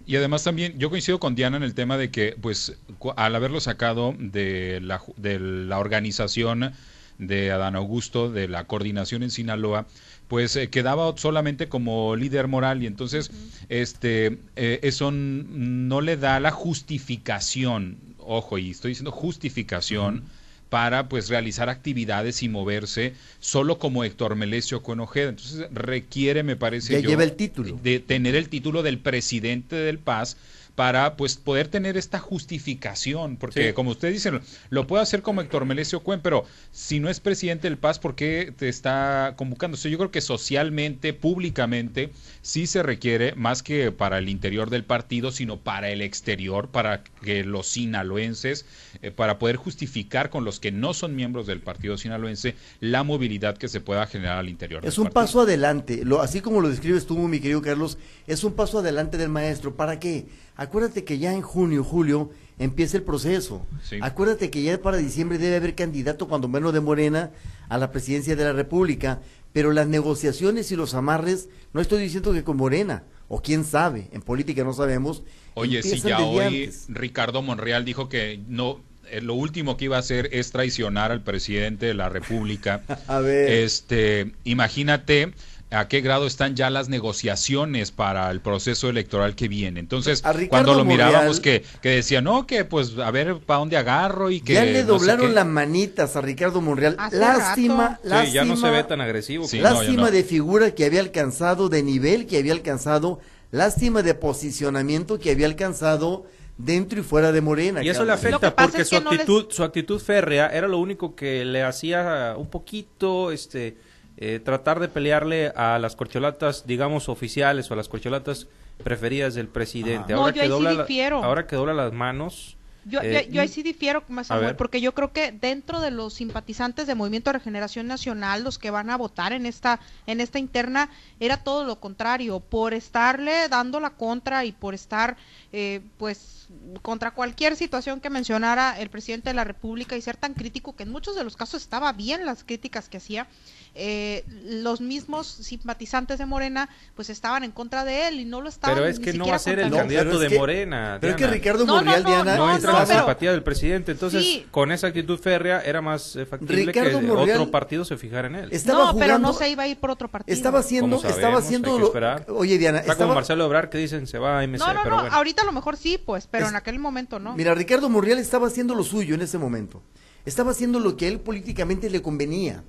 Y 0.04 0.16
además 0.16 0.44
también, 0.44 0.78
yo 0.78 0.90
coincido 0.90 1.18
con 1.18 1.34
Diana 1.34 1.56
en 1.56 1.62
el 1.62 1.74
tema 1.74 1.96
de 1.96 2.10
que, 2.10 2.36
pues, 2.38 2.78
al 3.16 3.34
haberlo 3.34 3.60
sacado 3.60 4.14
de 4.18 4.80
la, 4.82 5.00
de 5.16 5.40
la 5.40 5.78
organización 5.78 6.72
de 7.16 7.50
Adán 7.50 7.76
Augusto, 7.76 8.30
de 8.30 8.46
la 8.46 8.66
coordinación 8.66 9.22
en 9.22 9.30
Sinaloa, 9.30 9.86
pues 10.28 10.54
eh, 10.56 10.68
quedaba 10.68 11.16
solamente 11.16 11.70
como 11.70 12.14
líder 12.14 12.46
moral 12.46 12.82
y 12.82 12.86
entonces 12.86 13.30
este 13.68 14.38
eh, 14.56 14.80
eso 14.82 15.10
no 15.10 16.00
le 16.02 16.16
da 16.16 16.40
la 16.40 16.50
justificación, 16.50 17.98
ojo, 18.18 18.58
y 18.58 18.70
estoy 18.70 18.90
diciendo 18.90 19.12
justificación 19.12 20.24
para 20.70 21.08
pues 21.08 21.28
realizar 21.28 21.68
actividades 21.68 22.42
y 22.42 22.48
moverse 22.48 23.12
solo 23.40 23.78
como 23.78 24.04
Héctor 24.04 24.36
Melesio 24.36 24.82
Conojeda. 24.82 25.28
Entonces 25.28 25.66
requiere, 25.72 26.42
me 26.42 26.56
parece 26.56 26.94
Ya 26.94 27.00
yo, 27.00 27.10
lleva 27.10 27.24
el 27.24 27.32
título. 27.32 27.78
de 27.82 28.00
tener 28.00 28.36
el 28.36 28.48
título 28.48 28.82
del 28.82 28.98
presidente 28.98 29.76
del 29.76 29.98
Paz 29.98 30.36
para 30.80 31.14
pues 31.14 31.36
poder 31.36 31.68
tener 31.68 31.98
esta 31.98 32.18
justificación, 32.18 33.36
porque 33.36 33.66
Sí. 33.68 33.72
como 33.74 33.90
usted 33.90 34.10
dice, 34.10 34.40
lo 34.70 34.86
puede 34.86 35.02
hacer 35.02 35.20
como 35.20 35.42
Héctor 35.42 35.66
Melesio 35.66 36.00
Cuen, 36.00 36.20
pero 36.22 36.46
si 36.72 37.00
no 37.00 37.10
es 37.10 37.20
presidente 37.20 37.68
del 37.68 37.76
Paz, 37.76 37.98
¿por 37.98 38.14
qué 38.14 38.50
te 38.56 38.70
está 38.70 39.34
convocando? 39.36 39.74
O 39.74 39.78
sea, 39.78 39.90
yo 39.90 39.98
creo 39.98 40.10
que 40.10 40.22
socialmente, 40.22 41.12
públicamente, 41.12 42.08
sí 42.40 42.66
se 42.66 42.82
requiere 42.82 43.34
más 43.34 43.62
que 43.62 43.92
para 43.92 44.16
el 44.16 44.30
interior 44.30 44.70
del 44.70 44.84
partido, 44.84 45.32
sino 45.32 45.58
para 45.58 45.90
el 45.90 46.00
exterior, 46.00 46.68
para 46.70 47.04
que 47.22 47.44
los 47.44 47.66
sinaloenses, 47.66 48.64
eh, 49.02 49.10
para 49.10 49.38
poder 49.38 49.56
justificar 49.56 50.30
con 50.30 50.46
los 50.46 50.60
que 50.60 50.72
no 50.72 50.94
son 50.94 51.14
miembros 51.14 51.46
del 51.46 51.60
partido 51.60 51.98
sinaloense 51.98 52.54
la 52.80 53.02
movilidad 53.02 53.58
que 53.58 53.68
se 53.68 53.82
pueda 53.82 54.06
generar 54.06 54.38
al 54.38 54.48
interior. 54.48 54.82
Es 54.86 54.94
del 54.94 55.00
un 55.00 55.04
partido. 55.12 55.22
paso 55.26 55.40
adelante, 55.42 56.06
lo, 56.06 56.22
así 56.22 56.40
como 56.40 56.62
lo 56.62 56.70
describes 56.70 57.04
tú, 57.06 57.18
mi 57.28 57.38
querido 57.38 57.60
Carlos, 57.60 57.98
es 58.26 58.44
un 58.44 58.54
paso 58.54 58.78
adelante 58.78 59.18
del 59.18 59.28
maestro. 59.28 59.76
¿Para 59.76 60.00
qué? 60.00 60.24
Acuérdate 60.60 61.04
que 61.04 61.18
ya 61.18 61.32
en 61.32 61.40
junio, 61.40 61.82
julio, 61.82 62.28
empieza 62.58 62.98
el 62.98 63.02
proceso. 63.02 63.64
Sí. 63.82 63.96
Acuérdate 64.02 64.50
que 64.50 64.62
ya 64.62 64.78
para 64.82 64.98
diciembre 64.98 65.38
debe 65.38 65.56
haber 65.56 65.74
candidato, 65.74 66.28
cuando 66.28 66.48
menos 66.48 66.74
de 66.74 66.80
Morena, 66.80 67.30
a 67.70 67.78
la 67.78 67.90
presidencia 67.90 68.36
de 68.36 68.44
la 68.44 68.52
República. 68.52 69.22
Pero 69.54 69.72
las 69.72 69.86
negociaciones 69.86 70.70
y 70.70 70.76
los 70.76 70.92
amarres, 70.92 71.48
no 71.72 71.80
estoy 71.80 72.02
diciendo 72.02 72.34
que 72.34 72.44
con 72.44 72.58
Morena, 72.58 73.04
o 73.28 73.40
quién 73.40 73.64
sabe, 73.64 74.08
en 74.12 74.20
política 74.20 74.62
no 74.62 74.74
sabemos. 74.74 75.22
Oye, 75.54 75.82
si 75.82 75.98
ya 75.98 76.20
hoy 76.20 76.44
antes. 76.44 76.84
Ricardo 76.90 77.40
Monreal 77.40 77.86
dijo 77.86 78.10
que 78.10 78.38
no, 78.46 78.80
eh, 79.10 79.22
lo 79.22 79.32
último 79.32 79.78
que 79.78 79.86
iba 79.86 79.96
a 79.96 80.00
hacer 80.00 80.28
es 80.30 80.50
traicionar 80.50 81.10
al 81.10 81.22
presidente 81.22 81.86
de 81.86 81.94
la 81.94 82.10
República. 82.10 82.82
A 83.08 83.20
ver. 83.20 83.50
Este, 83.50 84.32
imagínate 84.44 85.32
a 85.70 85.86
qué 85.88 86.00
grado 86.00 86.26
están 86.26 86.56
ya 86.56 86.68
las 86.70 86.88
negociaciones 86.88 87.92
para 87.92 88.30
el 88.30 88.40
proceso 88.40 88.88
electoral 88.88 89.36
que 89.36 89.46
viene. 89.48 89.78
Entonces, 89.80 90.22
cuando 90.48 90.74
lo 90.74 90.84
Monreal- 90.84 91.08
mirábamos 91.08 91.38
que, 91.40 91.64
que 91.80 91.90
decía, 91.90 92.20
no, 92.20 92.46
que 92.46 92.64
pues 92.64 92.98
a 92.98 93.10
ver 93.10 93.38
para 93.38 93.60
dónde 93.60 93.76
agarro 93.76 94.30
y 94.30 94.40
que... 94.40 94.54
ya 94.54 94.64
le 94.64 94.72
no 94.72 94.78
sé 94.78 94.84
doblaron 94.84 95.28
qué". 95.28 95.32
las 95.34 95.46
manitas 95.46 96.16
a 96.16 96.20
Ricardo 96.20 96.60
Monreal. 96.60 96.96
Hace 96.98 97.16
lástima, 97.18 97.88
rato. 97.90 98.00
lástima. 98.08 98.26
Sí, 98.26 98.32
ya 98.32 98.44
no 98.44 98.56
se 98.56 98.70
ve 98.70 98.82
tan 98.84 99.00
agresivo. 99.00 99.46
Sí, 99.46 99.60
lástima 99.60 100.04
no. 100.06 100.10
de 100.10 100.24
figura 100.24 100.74
que 100.74 100.84
había 100.84 101.00
alcanzado, 101.00 101.68
de 101.68 101.82
nivel 101.82 102.26
que 102.26 102.38
había 102.38 102.52
alcanzado, 102.52 103.20
lástima 103.52 104.02
de 104.02 104.14
posicionamiento 104.14 105.18
que 105.20 105.30
había 105.30 105.46
alcanzado 105.46 106.26
dentro 106.58 106.98
y 107.00 107.02
fuera 107.02 107.32
de 107.32 107.40
Morena. 107.40 107.82
Y 107.82 107.88
eso 107.88 108.04
le 108.04 108.12
afecta 108.12 108.54
porque 108.54 108.84
su 108.84 108.96
que 108.96 109.00
no 109.04 109.10
les- 109.12 109.20
actitud, 109.20 109.46
su 109.50 109.62
actitud 109.62 110.00
férrea 110.00 110.48
era 110.48 110.68
lo 110.68 110.78
único 110.78 111.14
que 111.14 111.44
le 111.44 111.62
hacía 111.62 112.34
un 112.36 112.50
poquito, 112.50 113.30
este, 113.32 113.76
eh, 114.20 114.38
tratar 114.38 114.78
de 114.80 114.88
pelearle 114.88 115.48
a 115.56 115.78
las 115.78 115.96
corcholatas, 115.96 116.66
digamos 116.66 117.08
oficiales 117.08 117.70
o 117.70 117.74
a 117.74 117.76
las 117.76 117.88
corcholatas 117.88 118.46
preferidas 118.84 119.34
del 119.34 119.48
presidente. 119.48 120.12
No, 120.12 120.20
Ahora 120.20 120.30
yo 120.30 120.34
que 120.34 120.40
ahí 120.42 120.46
sí 120.46 120.50
dobla 120.50 120.72
la- 120.72 120.84
ahora 121.24 121.46
que 121.46 121.56
dobla 121.56 121.72
las 121.74 121.92
manos, 121.92 122.56
Yo, 122.84 123.00
Eh, 123.02 123.26
yo, 123.28 123.34
yo 123.34 123.40
ahí 123.42 123.46
y- 123.48 123.52
sí 123.52 123.62
difiero, 123.62 124.02
más 124.08 124.28
Samuel, 124.28 124.56
porque 124.56 124.80
yo 124.80 124.94
creo 124.94 125.12
que 125.12 125.32
dentro 125.32 125.80
de 125.80 125.90
los 125.90 126.14
simpatizantes 126.14 126.86
de 126.86 126.94
Movimiento 126.94 127.30
de 127.30 127.38
Regeneración 127.38 127.86
Nacional, 127.86 128.42
los 128.42 128.58
que 128.58 128.70
van 128.70 128.90
a 128.90 128.96
votar 128.96 129.32
en 129.32 129.46
esta, 129.46 129.80
en 130.06 130.20
esta 130.20 130.38
interna, 130.38 130.88
era 131.20 131.38
todo 131.38 131.64
lo 131.64 131.80
contrario, 131.80 132.40
por 132.40 132.74
estarle 132.74 133.48
dando 133.48 133.80
la 133.80 133.90
contra 133.90 134.44
y 134.44 134.52
por 134.52 134.74
estar, 134.74 135.16
eh, 135.52 135.80
pues, 135.98 136.48
contra 136.82 137.12
cualquier 137.12 137.54
situación 137.54 138.00
que 138.00 138.10
mencionara 138.10 138.80
el 138.80 138.90
presidente 138.90 139.30
de 139.30 139.34
la 139.34 139.44
República 139.44 139.96
y 139.96 140.00
ser 140.02 140.16
tan 140.16 140.34
crítico, 140.34 140.74
que 140.74 140.82
en 140.82 140.90
muchos 140.90 141.14
de 141.14 141.22
los 141.22 141.36
casos 141.36 141.62
estaba 141.62 141.92
bien 141.92 142.24
las 142.26 142.42
críticas 142.42 142.88
que 142.88 142.96
hacía, 142.96 143.28
eh, 143.76 144.24
los 144.44 144.80
mismos 144.80 145.28
simpatizantes 145.28 146.18
de 146.18 146.26
Morena, 146.26 146.68
pues 146.96 147.08
estaban 147.08 147.44
en 147.44 147.52
contra 147.52 147.84
de 147.84 148.08
él 148.08 148.18
y 148.18 148.24
no 148.24 148.40
lo 148.40 148.48
estaban 148.48 148.74
Pero 148.76 148.88
es 148.88 148.98
ni 148.98 149.04
que 149.04 149.12
no 149.12 149.26
va 149.28 149.36
a 149.36 149.38
ser 149.38 149.60
el 149.60 149.70
candidato 149.70 150.18
de 150.18 150.28
que- 150.28 150.38
Morena. 150.38 150.98
Pero 151.00 151.12
es 151.12 151.16
que. 151.18 151.26
Ricardo 151.28 151.64
No, 151.66 151.74
no, 151.74 151.76
Monreal, 151.84 152.02
no, 152.02 152.08
Diana, 152.10 152.36
no 152.72 152.78
la 152.80 152.86
pero- 152.86 152.98
simpatía 153.00 153.32
del 153.32 153.42
presidente. 153.42 153.92
Entonces, 153.92 154.22
Sí. 154.24 154.46
con 154.50 154.72
esa 154.72 154.86
actitud 154.88 155.18
férrea, 155.18 155.60
era 155.62 155.80
más 155.80 156.16
eh, 156.16 156.26
factible 156.26 156.64
Ricardo 156.66 157.00
que 157.00 157.06
Monreal 157.06 157.40
otro 157.40 157.50
partido 157.50 157.84
se 157.84 157.96
fijara 157.96 158.28
en 158.28 158.34
él. 158.36 158.48
estaba 158.52 158.78
no, 158.86 158.92
pero 158.94 159.04
jugando, 159.04 159.28
no 159.28 159.34
se 159.34 159.48
iba 159.50 159.62
a 159.64 159.68
ir 159.68 159.78
por 159.78 159.90
otro 159.90 160.08
partido. 160.08 160.34
estaba 160.34 160.60
haciendo, 160.60 160.96
estaba 161.04 161.38
haciendo, 161.38 161.78
lo- 161.78 161.86
esperar. 161.86 162.26
oye 162.28 162.58
Diana, 162.58 162.78
Está 162.80 162.92
estaba, 162.92 163.08
como 163.08 163.14
Marcelo 163.16 163.44
Ebrard 163.46 163.68
que 163.70 163.78
dicen 163.78 164.06
se 164.06 164.18
va 164.18 164.38
a 164.40 164.44
MC, 164.44 164.58
No, 164.60 164.72
no, 164.74 164.80
pero 164.82 164.96
no, 164.96 165.00
bueno. 165.02 165.16
ahorita 165.16 165.42
a 165.42 165.44
lo 165.46 165.52
mejor 165.52 165.76
sí, 165.76 165.98
pues, 165.98 166.26
pero 166.26 166.44
Es- 166.44 166.50
en 166.50 166.56
aquel 166.56 166.78
momento 166.78 167.18
no. 167.18 167.34
Mira, 167.36 167.54
Ricardo 167.54 167.88
Monreal 167.88 168.18
estaba 168.18 168.46
haciendo 168.46 168.74
lo 168.74 168.82
suyo 168.84 169.14
en 169.14 169.22
ese 169.22 169.38
momento. 169.38 169.82
Estaba 170.26 170.50
haciendo 170.50 170.80
lo 170.80 170.96
que 170.96 171.06
a 171.06 171.08
él 171.08 171.20
políticamente 171.20 171.88
le 171.90 172.02
convenía. 172.02 172.62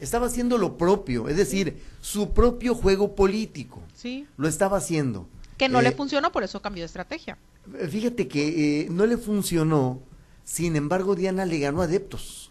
Estaba 0.00 0.26
haciendo 0.26 0.56
lo 0.58 0.78
propio, 0.78 1.28
es 1.28 1.36
decir, 1.36 1.82
su 2.00 2.32
propio 2.32 2.74
juego 2.74 3.14
político. 3.14 3.82
Sí, 3.94 4.26
Lo 4.38 4.48
estaba 4.48 4.78
haciendo. 4.78 5.28
que 5.58 5.68
no 5.68 5.80
Eh, 5.80 5.82
le 5.82 5.92
funcionó, 5.92 6.32
por 6.32 6.42
eso 6.42 6.62
cambió 6.62 6.82
de 6.82 6.86
estrategia. 6.86 7.36
Fíjate 7.90 8.26
que 8.28 8.82
eh, 8.82 8.88
no 8.90 9.06
le 9.06 9.16
funcionó, 9.16 10.00
sin 10.44 10.76
embargo 10.76 11.14
Diana 11.14 11.44
le 11.44 11.58
ganó 11.58 11.82
adeptos. 11.82 12.50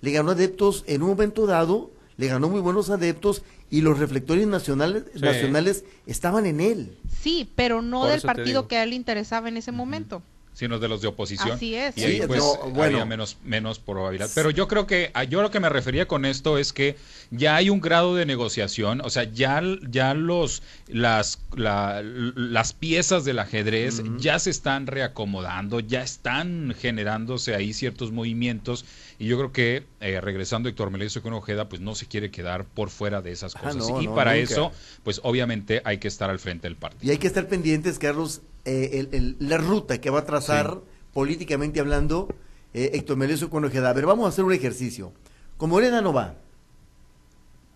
Le 0.00 0.12
ganó 0.12 0.30
adeptos 0.32 0.84
en 0.86 1.02
un 1.02 1.08
momento 1.10 1.46
dado, 1.46 1.90
le 2.16 2.28
ganó 2.28 2.48
muy 2.48 2.60
buenos 2.60 2.90
adeptos 2.90 3.42
y 3.70 3.80
los 3.80 3.98
reflectores 3.98 4.46
nacionales, 4.46 5.04
Sí. 5.14 5.20
nacionales 5.20 5.84
estaban 6.06 6.46
en 6.46 6.60
él. 6.60 6.96
Sí, 7.20 7.50
pero 7.56 7.82
no 7.82 8.00
Por 8.02 8.10
del 8.10 8.22
partido 8.22 8.68
que 8.68 8.76
a 8.76 8.84
él 8.84 8.90
le 8.90 8.96
interesaba 8.96 9.48
en 9.48 9.56
ese 9.56 9.72
momento. 9.72 10.22
Sino 10.58 10.80
de 10.80 10.88
los 10.88 11.00
de 11.00 11.06
oposición. 11.06 11.52
Así 11.52 11.76
es. 11.76 11.96
Y 11.96 12.02
ahí 12.02 12.20
Sí, 12.20 12.26
pues 12.26 12.40
no, 12.40 12.56
bueno. 12.70 12.96
había 12.96 13.04
menos, 13.04 13.36
menos 13.44 13.78
probabilidad. 13.78 14.28
Pero 14.34 14.50
yo 14.50 14.66
creo 14.66 14.88
que, 14.88 15.12
a- 15.14 15.22
yo 15.22 15.40
lo 15.40 15.52
que 15.52 15.60
me 15.60 15.68
refería 15.68 16.08
con 16.08 16.24
esto 16.24 16.58
es 16.58 16.72
que 16.72 16.96
ya 17.30 17.54
hay 17.54 17.70
un 17.70 17.80
grado 17.80 18.16
de 18.16 18.26
negociación, 18.26 19.00
o 19.04 19.08
sea, 19.10 19.22
ya, 19.22 19.62
ya 19.88 20.14
los, 20.14 20.64
las, 20.88 21.38
la- 21.54 22.02
las 22.02 22.72
piezas 22.72 23.24
del 23.24 23.38
ajedrez 23.38 24.02
ya 24.18 24.40
se 24.40 24.50
están 24.50 24.88
reacomodando, 24.88 25.78
ya 25.78 26.02
están 26.02 26.74
generándose 26.76 27.54
ahí 27.54 27.72
ciertos 27.72 28.10
movimientos. 28.10 28.84
Y 29.20 29.26
yo 29.26 29.36
creo 29.38 29.52
que, 29.52 29.84
eh, 30.00 30.20
regresando 30.20 30.68
Héctor 30.68 30.90
Melesio 30.90 31.22
con 31.22 31.32
Ojeda, 31.34 31.68
pues 31.68 31.80
no 31.80 31.94
se 31.94 32.06
quiere 32.06 32.30
quedar 32.32 32.64
por 32.64 32.90
fuera 32.90 33.22
de 33.22 33.30
esas 33.30 33.54
Ah, 33.54 33.60
cosas. 33.60 33.76
no, 33.76 34.00
y 34.02 34.06
no, 34.06 34.14
para 34.16 34.32
nunca. 34.34 34.42
eso, 34.52 34.72
pues 35.04 35.20
obviamente 35.22 35.82
hay 35.84 35.98
que 35.98 36.08
estar 36.08 36.30
al 36.30 36.38
frente 36.40 36.66
del 36.66 36.76
partido. 36.76 37.06
Y 37.06 37.10
hay 37.12 37.18
que 37.18 37.26
estar 37.28 37.46
pendientes, 37.48 37.98
Carlos, 37.98 38.42
eh, 38.68 38.98
el- 39.00 39.08
el- 39.12 39.36
la 39.40 39.56
ruta 39.56 40.00
que 40.00 40.10
va 40.10 40.20
a 40.20 40.24
trazar 40.24 40.78
políticamente 41.12 41.80
hablando 41.80 42.28
eh, 42.74 42.90
Héctor 42.94 43.16
Melesio 43.16 43.48
con 43.50 43.64
Ojeda. 43.64 43.90
A 43.90 43.92
ver, 43.94 44.04
vamos 44.06 44.26
a 44.26 44.28
hacer 44.28 44.44
un 44.44 44.52
ejercicio. 44.52 45.12
Con 45.56 45.70
Morena 45.70 46.00
no 46.02 46.12
va, 46.12 46.34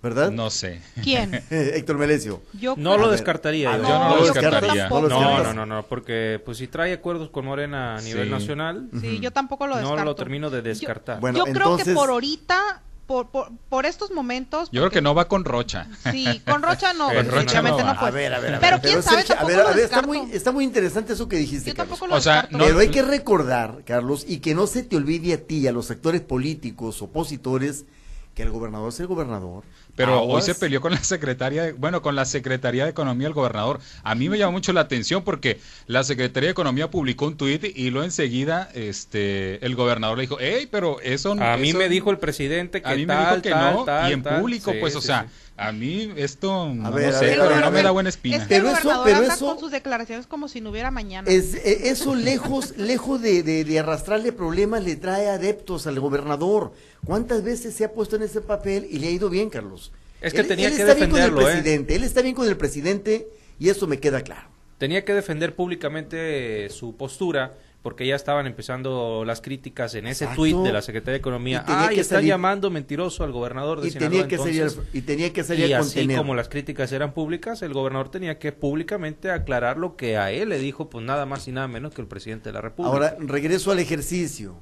¿verdad? 0.02 0.30
No 0.32 0.50
sé. 0.50 0.80
¿Quién? 1.02 1.32
Héctor 1.50 1.96
Melesio. 1.96 2.42
Yo 2.60 2.74
No 2.76 2.96
lo 2.98 3.08
descartaría. 3.10 3.76
yo. 3.76 3.82
yo 3.84 3.98
no 3.98 4.08
lo 4.16 4.18
yo 4.26 4.32
descartaría. 4.34 4.88
No 4.88 5.00
No, 5.08 5.42
no, 5.42 5.54
no, 5.54 5.66
no, 5.66 5.82
porque 5.86 6.40
pues 6.44 6.58
si 6.58 6.66
trae 6.66 6.92
acuerdos 6.92 7.30
con 7.30 7.44
Morena 7.44 7.96
a 7.96 8.00
nivel 8.02 8.24
Sí. 8.26 8.30
nacional, 8.30 8.88
Sí, 9.00 9.20
yo 9.20 9.30
tampoco 9.30 9.66
lo 9.66 9.74
no 9.76 9.80
descarto. 9.80 10.04
lo 10.04 10.14
termino 10.16 10.50
de 10.50 10.62
descartar. 10.62 11.20
Bueno, 11.20 11.38
yo 11.46 11.52
creo 11.52 11.76
que 11.76 11.92
por 11.94 12.10
ahorita, 12.10 12.82
por, 13.06 13.28
por, 13.30 13.50
por 13.68 13.84
estos 13.86 14.10
momentos... 14.10 14.68
Yo 14.72 14.80
creo 14.80 14.90
que 14.90 15.02
no 15.02 15.14
va 15.14 15.28
con 15.28 15.44
Rocha. 15.44 15.88
Sí, 16.10 16.40
con 16.46 16.62
Rocha 16.62 16.92
no, 16.94 17.06
Con 17.12 17.16
Rocha 17.16 17.30
definitivamente 17.62 17.82
no 17.82 17.88
no, 17.88 17.94
va. 17.94 17.98
fue. 18.00 18.08
A 18.08 18.10
ver, 18.10 18.34
a 18.34 18.38
ver, 18.38 18.54
a 18.54 18.58
ver. 18.58 18.60
Pero 18.60 18.80
quién 18.80 19.02
sabe, 19.02 19.22
Sergio, 19.22 19.36
a 19.44 19.44
ver, 19.48 19.60
a 19.60 19.70
ver, 19.72 19.78
está 19.84 20.02
muy, 20.02 20.30
está 20.32 20.52
muy 20.52 20.64
interesante 20.64 21.12
eso 21.12 21.28
que 21.28 21.36
dijiste, 21.36 21.70
Yo 21.70 21.76
Carlos. 21.76 22.00
lo 22.00 22.14
O 22.16 22.20
sea, 22.20 22.48
no- 22.50 22.64
Pero 22.64 22.78
hay 22.78 22.88
que 22.88 23.02
recordar, 23.02 23.82
Carlos, 23.84 24.24
y 24.26 24.38
que 24.38 24.54
no 24.54 24.66
se 24.66 24.82
te 24.82 24.96
olvide 24.96 25.34
a 25.34 25.44
ti, 25.46 25.58
y 25.58 25.66
a 25.68 25.72
los 25.72 25.90
actores 25.90 26.20
políticos, 26.20 27.02
opositores, 27.02 27.84
que 28.34 28.42
el 28.42 28.50
gobernador 28.50 28.88
es 28.88 28.98
el 29.00 29.06
gobernador. 29.08 29.62
Pero 29.94 30.20
Aguas. 30.20 30.48
hoy 30.48 30.54
se 30.54 30.58
peleó 30.58 30.80
con 30.80 30.92
la 30.92 31.04
secretaria, 31.04 31.64
de- 31.64 31.72
bueno, 31.72 32.00
con 32.00 32.16
la 32.16 32.24
Secretaría 32.24 32.84
de 32.84 32.90
Economía 32.90 33.26
del 33.26 33.34
gobernador. 33.34 33.78
A 34.02 34.14
mí 34.14 34.30
me 34.30 34.38
llamó 34.38 34.52
mucho 34.52 34.72
la 34.72 34.80
atención 34.80 35.22
porque 35.22 35.60
la 35.86 36.02
Secretaría 36.02 36.46
de 36.46 36.52
Economía 36.52 36.90
publicó 36.90 37.26
un 37.26 37.36
tuit 37.36 37.62
y 37.64 37.90
luego 37.90 38.04
enseguida 38.04 38.70
este 38.74 39.64
el 39.64 39.74
gobernador 39.74 40.16
le 40.16 40.22
dijo, 40.22 40.38
hey, 40.40 40.66
pero 40.70 40.98
eso 41.02 41.32
a 41.38 41.56
mí 41.58 41.74
me 41.74 41.88
dijo 41.90 42.10
el 42.10 42.18
presidente 42.18 42.80
que 42.80 42.88
a 42.88 42.94
mí 42.94 43.04
me 43.04 43.16
dijo 43.18 43.42
que 43.42 43.50
tal, 43.50 43.74
no 43.74 43.84
tal, 43.84 44.10
y 44.10 44.14
en 44.14 44.22
tal". 44.22 44.40
público, 44.40 44.72
Sí, 44.72 44.78
pues, 44.80 44.92
sí, 44.94 44.98
o 44.98 45.02
sea, 45.02 45.24
sí. 45.24 45.51
A 45.56 45.70
mí 45.72 46.12
esto 46.16 46.72
no, 46.74 46.90
ver, 46.92 47.10
no 47.10 47.16
a 47.16 47.18
sé, 47.20 47.26
ver, 47.26 47.38
pero 47.40 47.54
a 47.54 47.60
no 47.60 47.66
a 47.66 47.70
me 47.70 47.82
da 47.82 47.90
buena 47.90 48.08
espina. 48.08 48.36
Es 48.38 48.42
que 48.44 48.48
Pero 48.56 48.70
el 48.70 48.76
eso- 48.76 49.02
pero 49.04 49.16
anda 49.18 49.34
eso- 49.34 49.46
con 49.46 49.58
sus 49.60 49.70
declaraciones 49.70 50.26
como 50.26 50.48
si 50.48 50.60
no 50.60 50.70
hubiera 50.70 50.90
mañana. 50.90 51.30
Es, 51.30 51.54
eh, 51.54 51.88
eso 51.90 52.14
lejos, 52.14 52.74
lejos 52.78 53.20
de, 53.20 53.42
de- 53.42 53.64
de 53.64 53.78
arrastrarle 53.78 54.32
problemas, 54.32 54.82
le 54.84 54.96
trae 54.96 55.28
adeptos 55.28 55.86
al 55.86 56.00
gobernador. 56.00 56.72
¿Cuántas 57.04 57.42
veces 57.44 57.74
se 57.74 57.84
ha 57.84 57.92
puesto 57.92 58.16
en 58.16 58.22
ese 58.22 58.40
papel 58.40 58.86
y 58.90 58.98
le 58.98 59.08
ha 59.08 59.10
ido 59.10 59.28
bien, 59.30 59.50
Carlos? 59.50 59.92
Es 60.20 60.32
que 60.32 60.44
tenía 60.44 60.70
que 60.70 60.76
está 60.76 60.94
bien 60.94 61.10
con 61.10 61.18
el 61.20 61.24
defenderlo, 61.26 61.40
¿eh? 61.48 61.52
presidente, 61.60 61.96
él 61.96 62.04
está 62.04 62.22
bien 62.22 62.34
con 62.34 62.46
el 62.48 62.56
presidente 62.56 63.28
y 63.58 63.68
eso 63.68 63.86
me 63.86 63.98
queda 63.98 64.20
claro. 64.22 64.48
Tenía 64.78 65.04
que 65.04 65.14
defender 65.14 65.54
públicamente 65.54 66.68
su 66.70 66.96
postura 66.96 67.54
porque 67.82 68.06
ya 68.06 68.14
estaban 68.14 68.46
empezando 68.46 69.24
las 69.26 69.40
críticas 69.40 69.94
en 69.96 70.06
ese 70.06 70.24
Exacto. 70.24 70.42
tuit 70.42 70.56
de 70.58 70.72
la 70.72 70.82
Secretaría 70.82 71.12
de 71.14 71.18
Economía. 71.18 71.62
Y 71.64 71.66
tenía 71.66 71.88
Ay, 71.88 71.94
que 71.96 72.00
está 72.00 72.14
salir- 72.16 72.28
llamando 72.28 72.70
mentiroso 72.70 73.24
al 73.24 73.32
gobernador 73.32 73.80
de 73.80 73.88
Y 73.88 73.90
Sinaloa. 73.90 74.10
tenía, 74.10 74.28
que 74.28 74.38
salir, 74.38 74.54
entonces, 74.62 74.78
al- 74.78 74.96
y 74.96 75.02
tenía 75.02 75.32
que 75.32 75.42
salir 75.44 75.66
y 75.68 75.72
a 75.72 75.78
así 75.80 75.88
contener. 75.98 76.16
como 76.18 76.34
las 76.36 76.48
críticas 76.48 76.92
eran 76.92 77.12
públicas, 77.12 77.60
el 77.62 77.72
gobernador 77.72 78.08
tenía 78.10 78.38
que 78.38 78.52
públicamente 78.52 79.30
aclarar 79.30 79.78
lo 79.78 79.96
que 79.96 80.16
a 80.16 80.30
él 80.30 80.50
le 80.50 80.58
dijo, 80.58 80.88
pues 80.90 81.04
nada 81.04 81.26
más 81.26 81.48
y 81.48 81.52
nada 81.52 81.66
menos 81.68 81.92
que 81.92 82.00
el 82.02 82.06
presidente 82.08 82.50
de 82.50 82.52
la 82.52 82.60
República. 82.60 82.92
Ahora, 82.92 83.16
regreso 83.18 83.72
al 83.72 83.80
ejercicio. 83.80 84.54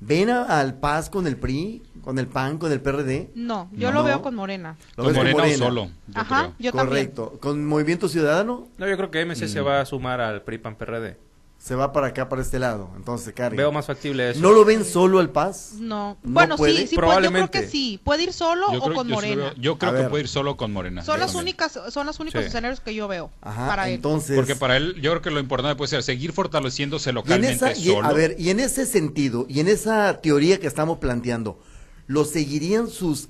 ¿Ven 0.00 0.30
a- 0.30 0.44
al 0.60 0.74
Paz 0.78 1.10
con 1.10 1.26
el 1.26 1.36
PRI, 1.36 1.82
con 2.02 2.18
el 2.20 2.28
PAN, 2.28 2.58
con 2.58 2.70
el 2.70 2.80
PRD? 2.80 3.30
No, 3.34 3.68
yo 3.72 3.88
No. 3.90 3.98
lo 3.98 4.04
veo 4.04 4.22
con 4.22 4.32
Morena. 4.34 4.76
¿Lo 4.96 5.02
Con 5.04 5.12
ves 5.12 5.16
Morena 5.34 5.42
o 5.42 5.58
solo, 5.58 5.84
yo 5.86 6.20
Ajá, 6.20 6.38
creo. 6.40 6.54
yo 6.58 6.72
también. 6.72 6.86
Correcto. 6.88 7.38
¿Con 7.40 7.66
Movimiento 7.66 8.08
Ciudadano? 8.08 8.68
no, 8.78 8.88
yo 8.88 8.96
creo 8.96 9.10
que 9.10 9.20
MC 9.22 9.46
Mm. 9.46 9.48
se 9.48 9.60
va 9.60 9.80
a 9.80 9.84
sumar 9.86 10.20
al 10.20 10.42
PRI 10.42 10.58
PAN 10.58 10.76
PRD. 10.76 11.16
Se 11.60 11.74
va 11.74 11.92
para 11.92 12.06
acá, 12.06 12.28
para 12.28 12.40
este 12.40 12.60
lado. 12.60 12.88
Entonces 12.96 13.26
se 13.26 13.34
carga. 13.34 13.56
Veo 13.56 13.72
más 13.72 13.84
factible 13.86 14.30
eso. 14.30 14.40
¿No 14.40 14.52
lo 14.52 14.64
ven 14.64 14.84
solo 14.84 15.18
al 15.18 15.30
Paz? 15.30 15.72
No. 15.74 16.16
¿No 16.22 16.30
Bueno, 16.32 16.56
puede? 16.56 16.72
sí, 16.72 16.86
sí, 16.86 16.94
puede, 16.94 16.94
yo 16.94 16.96
creo 17.00 17.08
Probablemente. 17.20 17.60
que 17.62 17.66
sí. 17.68 18.00
Puede 18.04 18.22
ir 18.22 18.32
solo 18.32 18.72
Yo 18.72 18.78
o 18.78 18.82
creo, 18.84 18.94
con 18.94 19.08
yo 19.08 19.14
Morena. 19.16 19.52
yo 19.58 19.76
creo 19.76 19.94
que 19.96 20.04
puede 20.04 20.22
ir 20.22 20.28
solo 20.28 20.56
con 20.56 20.72
Morena. 20.72 21.04
Son 21.04 21.18
las 21.18 21.34
únicas, 21.34 21.78
son 21.90 22.06
los 22.06 22.20
únicos 22.20 22.40
Sí. 22.42 22.46
escenarios 22.46 22.78
que 22.80 22.94
yo 22.94 23.08
veo 23.08 23.32
Ajá, 23.42 23.66
para 23.66 23.88
él. 23.88 23.96
entonces... 23.96 24.36
Porque 24.36 24.54
para 24.54 24.76
él, 24.76 24.94
yo 25.02 25.10
creo 25.10 25.20
que 25.22 25.30
lo 25.32 25.40
importante 25.40 25.74
puede 25.76 25.88
ser 25.90 26.02
seguir 26.04 26.32
fortaleciéndose 26.32 27.08
Y 27.08 27.10
en 27.10 27.14
localmente 27.16 27.72
y- 27.76 27.86
solo. 27.88 28.06
a 28.06 28.12
ver, 28.12 28.36
y 28.38 28.50
en 28.50 28.60
ese 28.60 28.86
sentido, 28.86 29.44
y 29.48 29.58
en 29.58 29.66
esa 29.68 30.20
teoría 30.22 30.60
que 30.60 30.68
estamos 30.68 30.98
planteando, 30.98 31.58
¿lo 32.06 32.24
seguirían 32.24 32.88
sus 32.88 33.28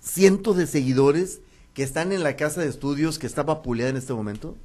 cientos 0.00 0.56
de 0.58 0.66
seguidores 0.66 1.40
que 1.72 1.82
están 1.82 2.12
en 2.12 2.22
la 2.22 2.36
casa 2.36 2.60
de 2.60 2.68
estudios 2.68 3.18
que 3.18 3.26
está 3.26 3.42
vapuleada 3.42 3.90
en 3.90 3.96
este 3.96 4.12
momento? 4.12 4.56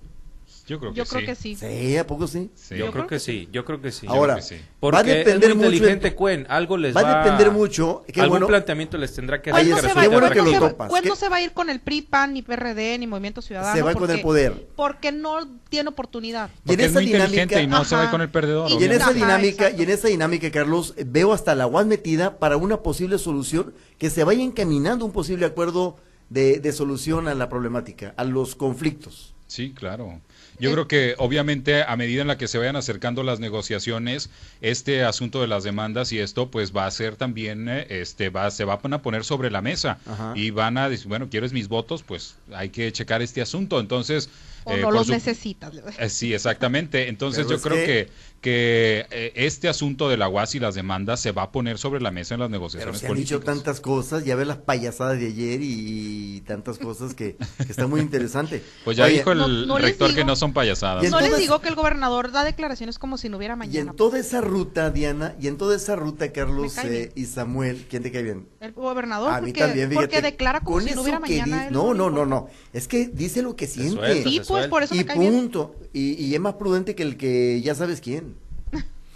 Yo 0.69 0.79
creo 0.79 0.91
que 0.93 0.97
Yo 0.97 1.05
sí. 1.05 1.11
creo 1.15 1.25
que 1.25 1.35
sí. 1.35 1.55
Sí, 1.55 1.97
¿a 1.97 2.07
poco 2.07 2.27
sí? 2.27 2.49
Sí. 2.55 2.75
Yo, 2.75 2.85
Yo 2.85 2.91
creo 2.91 2.91
creo 2.91 3.07
que 3.07 3.15
que 3.15 3.19
sí, 3.19 3.49
yo 3.51 3.65
creo 3.65 3.81
que 3.81 3.91
sí. 3.91 4.07
Ahora, 4.07 4.35
creo 4.35 4.47
que 4.47 4.55
sí. 4.55 4.61
Porque 4.79 4.95
va 4.95 4.99
a 4.99 5.03
depender 5.03 5.49
es 5.49 5.55
muy 5.55 5.65
mucho 5.65 5.75
inteligente 5.75 6.09
de- 6.11 6.15
Cuen, 6.15 6.45
algo 6.49 6.77
les 6.77 6.95
va 6.95 7.01
va, 7.01 7.21
a 7.21 7.23
depender 7.23 7.51
mucho, 7.51 8.03
qué 8.13 8.21
algún 8.21 8.35
bueno- 8.35 8.47
planteamiento 8.47 8.97
les 8.97 9.13
tendrá 9.13 9.41
que 9.41 9.51
no 9.51 9.57
es, 9.57 9.67
se 9.67 9.73
qué 9.87 9.93
va, 9.93 10.07
bueno 10.07 10.29
que 10.29 10.41
se 10.41 10.59
va- 10.59 10.69
topas, 10.69 10.89
Cuen 10.89 11.03
que- 11.03 11.09
no 11.09 11.15
se 11.15 11.27
va 11.29 11.35
a 11.37 11.41
ir 11.41 11.51
con 11.53 11.69
el 11.69 11.79
PRI, 11.81 12.01
PAN, 12.03 12.33
ni 12.33 12.41
PRD, 12.41 12.97
ni 12.99 13.07
Movimiento 13.07 13.41
Ciudadano. 13.41 13.75
Se 13.75 13.81
va 13.81 13.93
con 13.93 13.99
porque- 14.01 14.13
el 14.15 14.21
poder. 14.21 14.67
Porque 14.75 15.11
no 15.11 15.47
tiene 15.69 15.89
oportunidad. 15.89 16.49
Y 16.65 16.73
en 16.73 16.79
es 16.79 16.85
esa 16.87 16.93
muy 16.99 17.05
inteligente 17.05 17.55
dinámica, 17.55 17.61
y 17.61 17.67
no 17.67 17.83
se 17.83 17.95
va 17.95 18.01
a 18.01 18.03
ir 18.03 18.07
Ajá. 18.07 18.11
con 18.11 18.21
el 18.21 18.29
perdedor. 18.29 18.71
Y 18.71 18.73
y 18.79 18.83
en 18.85 18.91
esa 18.91 19.03
Ajá, 19.05 19.13
dinámica, 19.13 19.63
exacto. 19.65 19.81
y 19.81 19.83
en 19.83 19.89
esa 19.89 20.07
dinámica, 20.07 20.51
Carlos, 20.51 20.93
veo 21.05 21.33
hasta 21.33 21.55
la 21.55 21.67
UAS 21.67 21.85
metida 21.87 22.37
para 22.39 22.57
una 22.57 22.77
posible 22.81 23.17
solución, 23.17 23.73
que 23.97 24.09
se 24.09 24.23
vaya 24.23 24.43
encaminando 24.43 25.03
un 25.05 25.11
posible 25.11 25.45
acuerdo 25.45 25.97
de, 26.29 26.59
de 26.59 26.71
solución 26.73 27.27
a 27.27 27.33
la 27.33 27.49
problemática, 27.49 28.13
a 28.15 28.23
los 28.23 28.55
conflictos. 28.55 29.33
Sí, 29.47 29.73
claro. 29.73 30.21
Yo 30.59 30.71
creo 30.73 30.87
que 30.87 31.15
obviamente 31.17 31.83
a 31.83 31.95
medida 31.95 32.21
en 32.21 32.27
la 32.27 32.37
que 32.37 32.47
se 32.47 32.57
vayan 32.57 32.75
acercando 32.75 33.23
las 33.23 33.39
negociaciones, 33.39 34.29
este 34.61 35.03
asunto 35.03 35.41
de 35.41 35.47
las 35.47 35.63
demandas 35.63 36.11
y 36.11 36.19
esto 36.19 36.51
pues 36.51 36.75
va 36.75 36.85
a 36.85 36.91
ser 36.91 37.15
también, 37.15 37.69
eh, 37.69 37.87
este, 37.89 38.29
va, 38.29 38.51
se 38.51 38.63
van 38.65 38.93
a 38.93 39.01
poner 39.01 39.23
sobre 39.23 39.51
la 39.51 39.61
mesa 39.61 39.99
Ajá. 40.05 40.33
y 40.35 40.49
van 40.51 40.77
a 40.77 40.89
decir, 40.89 41.07
bueno, 41.07 41.29
¿quieres 41.29 41.53
mis 41.53 41.67
votos? 41.67 42.03
Pues 42.03 42.35
hay 42.53 42.69
que 42.69 42.91
checar 42.91 43.21
este 43.21 43.41
asunto. 43.41 43.79
Entonces, 43.79 44.29
O 44.65 44.73
eh, 44.73 44.81
no 44.81 44.91
los 44.91 45.07
su- 45.07 45.13
necesitas. 45.13 45.71
Eh, 45.97 46.09
Sí, 46.09 46.33
exactamente. 46.33 47.07
Entonces 47.07 47.45
Pero 47.47 47.57
yo 47.57 47.63
creo 47.63 47.77
que- 47.77 47.85
que, 47.85 48.09
que 48.41 49.05
eh, 49.11 49.31
este 49.35 49.67
asunto 49.67 50.07
de 50.09 50.17
la 50.17 50.29
UAS 50.29 50.55
y 50.55 50.59
las 50.59 50.75
demandas 50.75 51.19
se 51.19 51.31
va 51.31 51.43
a 51.43 51.51
poner 51.51 51.77
sobre 51.77 52.01
la 52.01 52.11
mesa 52.11 52.35
en 52.35 52.39
las 52.39 52.47
Pero 52.49 52.59
negociaciones 52.59 52.99
se 52.99 53.07
han 53.07 53.15
dicho 53.15 53.39
tantas 53.41 53.81
cosas, 53.81 54.23
ya 54.25 54.35
ves 54.35 54.47
las 54.47 54.57
payasadas 54.57 55.19
de 55.19 55.27
ayer 55.27 55.59
y, 55.61 56.41
tantas 56.47 56.79
cosas 56.79 57.13
que, 57.13 57.35
que 57.57 57.63
está 57.71 57.85
muy 57.87 57.99
interesante. 58.01 58.63
Pues 58.85 58.97
ya 58.97 59.05
Oye, 59.05 59.15
dijo 59.17 59.31
el 59.33 59.67
no- 59.67 59.77
rector 59.77 60.15
que 60.15 60.23
no 60.23 60.35
son 60.35 60.53
payasadas. 60.53 61.03
Y 61.03 61.09
no 61.09 61.19
les 61.19 61.37
digo 61.37 61.59
que 61.59 61.67
el 61.69 61.75
gobernador 61.75 62.31
da 62.31 62.43
declaraciones 62.43 62.97
como 62.97 63.17
si 63.17 63.29
no 63.29 63.37
hubiera 63.37 63.53
Y 63.55 63.57
mañana. 63.57 63.91
en 63.91 63.95
toda 63.95 64.19
esa 64.19 64.41
ruta, 64.41 64.89
Diana, 64.89 65.35
y 65.39 65.47
en 65.47 65.57
toda 65.57 65.75
esa 65.75 65.95
ruta, 65.95 66.31
Carlos 66.31 66.77
eh, 66.85 67.11
y 67.15 67.25
Samuel, 67.25 67.85
¿quién 67.89 68.03
te 68.03 68.11
cae 68.11 68.23
bien? 68.23 68.47
El 68.61 68.71
gobernador, 68.71 69.31
a 69.33 69.41
mí 69.41 69.47
porque, 69.51 69.59
también, 69.61 69.89
fíjate. 69.89 70.07
porque 70.07 70.21
declara 70.21 70.59
como 70.61 70.77
con 70.77 70.83
si 70.83 70.89
no 70.89 70.93
eso 70.93 71.01
hubiera 71.01 71.19
que 71.21 71.39
mañana. 71.39 71.67
él 71.67 71.73
No, 71.73 71.93
no, 71.93 72.09
no, 72.09 72.25
no. 72.25 72.47
Es 72.73 72.87
que 72.87 73.07
dice 73.09 73.41
lo 73.41 73.55
que 73.55 73.67
siente. 73.67 73.95
suelta, 73.95 74.29
Sí, 74.29 74.41
pues 74.47 74.67
por 74.67 74.83
eso 74.83 74.95
y 74.95 74.99
me 74.99 75.05
cae 75.05 75.19
bien. 75.19 75.33
punto. 75.33 75.75
Y, 75.93 76.13
y 76.23 76.33
es 76.33 76.39
más 76.39 76.53
prudente 76.55 76.95
que 76.95 77.03
el 77.03 77.17
que 77.17 77.61
ya 77.61 77.75
sabes 77.75 78.01
quién. 78.01 78.28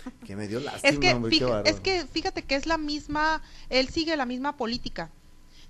que 0.26 0.36
me 0.36 0.48
dio 0.48 0.60
lástima, 0.60 0.90
Es 0.90 1.00
que, 1.00 1.14
hombre, 1.14 1.40
bárbaro. 1.40 1.66
es 1.66 1.80
que 1.80 2.06
fíjate 2.06 2.44
que 2.44 2.56
es 2.56 2.66
la 2.66 2.78
misma, 2.78 3.42
él 3.70 3.90
sigue 3.90 4.16
la 4.18 4.26
misma 4.26 4.58
política. 4.58 5.10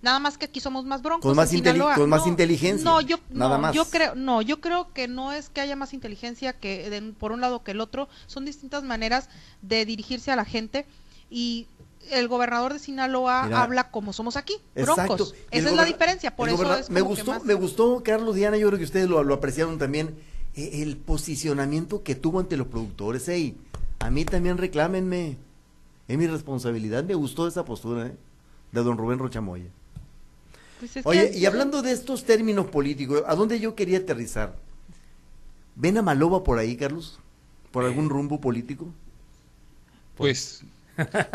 Nada 0.02 0.19
más 0.19 0.38
que 0.38 0.46
aquí 0.46 0.60
somos 0.60 0.84
más 0.84 1.02
broncos. 1.02 1.30
Con 1.30 1.38
más 1.38 1.54
en 1.54 1.60
inteli- 1.60 1.74
Sinaloa. 1.76 1.96
con 1.96 2.10
más 2.10 2.22
No, 2.24 2.28
inteligencia, 2.28 2.84
No, 2.84 3.00
yo, 3.00 3.17
nada 3.30 3.56
no, 3.56 3.62
más. 3.62 3.74
yo 3.76 3.86
creo, 3.86 4.15
no, 4.15 4.41
yo 4.41 4.60
creo 4.60 4.91
que 4.93 5.08
no 5.08 5.32
es 5.32 5.48
que 5.50 5.62
haya 5.62 5.78
más 5.78 5.93
inteligencia 5.93 6.52
que 6.52 6.89
de- 6.89 7.13
por 7.13 7.32
un 7.32 7.39
lado 7.39 7.63
que 7.63 7.72
el 7.72 7.80
otro. 7.80 8.10
Son 8.28 8.43
distintas 8.43 8.84
maneras 8.84 9.30
de 9.62 9.86
dirigirse 9.86 10.30
a 10.32 10.36
la 10.36 10.43
gente 10.43 10.86
y 11.30 11.67
el 12.12 12.28
gobernador 12.28 12.74
de 12.74 12.80
Sinaloa 12.80 13.43
Mira, 13.46 13.63
habla 13.63 13.91
como 13.91 14.12
somos 14.12 14.36
aquí, 14.36 14.56
broncos. 14.76 15.34
Esa 15.52 15.69
es 15.69 15.76
la 15.76 15.86
diferencia, 15.86 16.36
por 16.36 16.50
eso 16.50 16.76
es 16.76 16.89
me 16.89 17.00
gustó, 17.00 17.32
más- 17.32 17.46
me 17.46 17.54
gustó, 17.54 18.04
Carlos 18.04 18.36
Diana, 18.36 18.58
yo 18.58 18.67
creo 18.67 18.80
que 18.80 18.84
ustedes 18.86 19.08
lo, 19.10 19.24
lo 19.24 19.34
apreciaron 19.36 19.78
también, 19.78 20.13
eh, 20.54 20.82
el 20.84 20.98
posicionamiento 20.98 22.04
que 22.04 22.15
tuvo 22.15 22.41
ante 22.41 22.58
los 22.58 22.67
productores. 22.67 23.30
Ey, 23.30 23.56
a 24.03 24.09
mí 24.09 24.25
también 24.25 24.57
reclámenme. 24.57 25.37
Es 26.09 26.17
mi 26.17 26.27
responsabilidad. 26.27 27.05
Me 27.05 27.13
gustó 27.15 27.47
esa 27.47 27.63
postura 27.63 28.07
eh, 28.07 28.17
de 28.73 28.83
don 28.83 28.97
Rubén 28.97 29.17
Rochamoya. 29.17 29.69
Pues 30.79 30.97
es 30.97 31.05
Oye, 31.05 31.31
que- 31.31 31.37
y 31.37 31.45
hablando 31.45 31.81
de 31.81 31.93
estos 31.93 32.25
términos 32.25 32.65
políticos, 32.67 33.23
¿a 33.25 33.33
dónde 33.35 33.61
yo 33.61 33.75
quería 33.75 33.99
aterrizar? 33.99 34.57
¿Ven 35.75 35.97
a 35.97 36.01
Maloba 36.01 36.43
por 36.43 36.59
ahí, 36.59 36.75
Carlos? 36.75 37.17
¿Por 37.71 37.85
algún 37.85 38.09
rumbo 38.09 38.41
político? 38.41 38.89
Pues, 40.17 40.63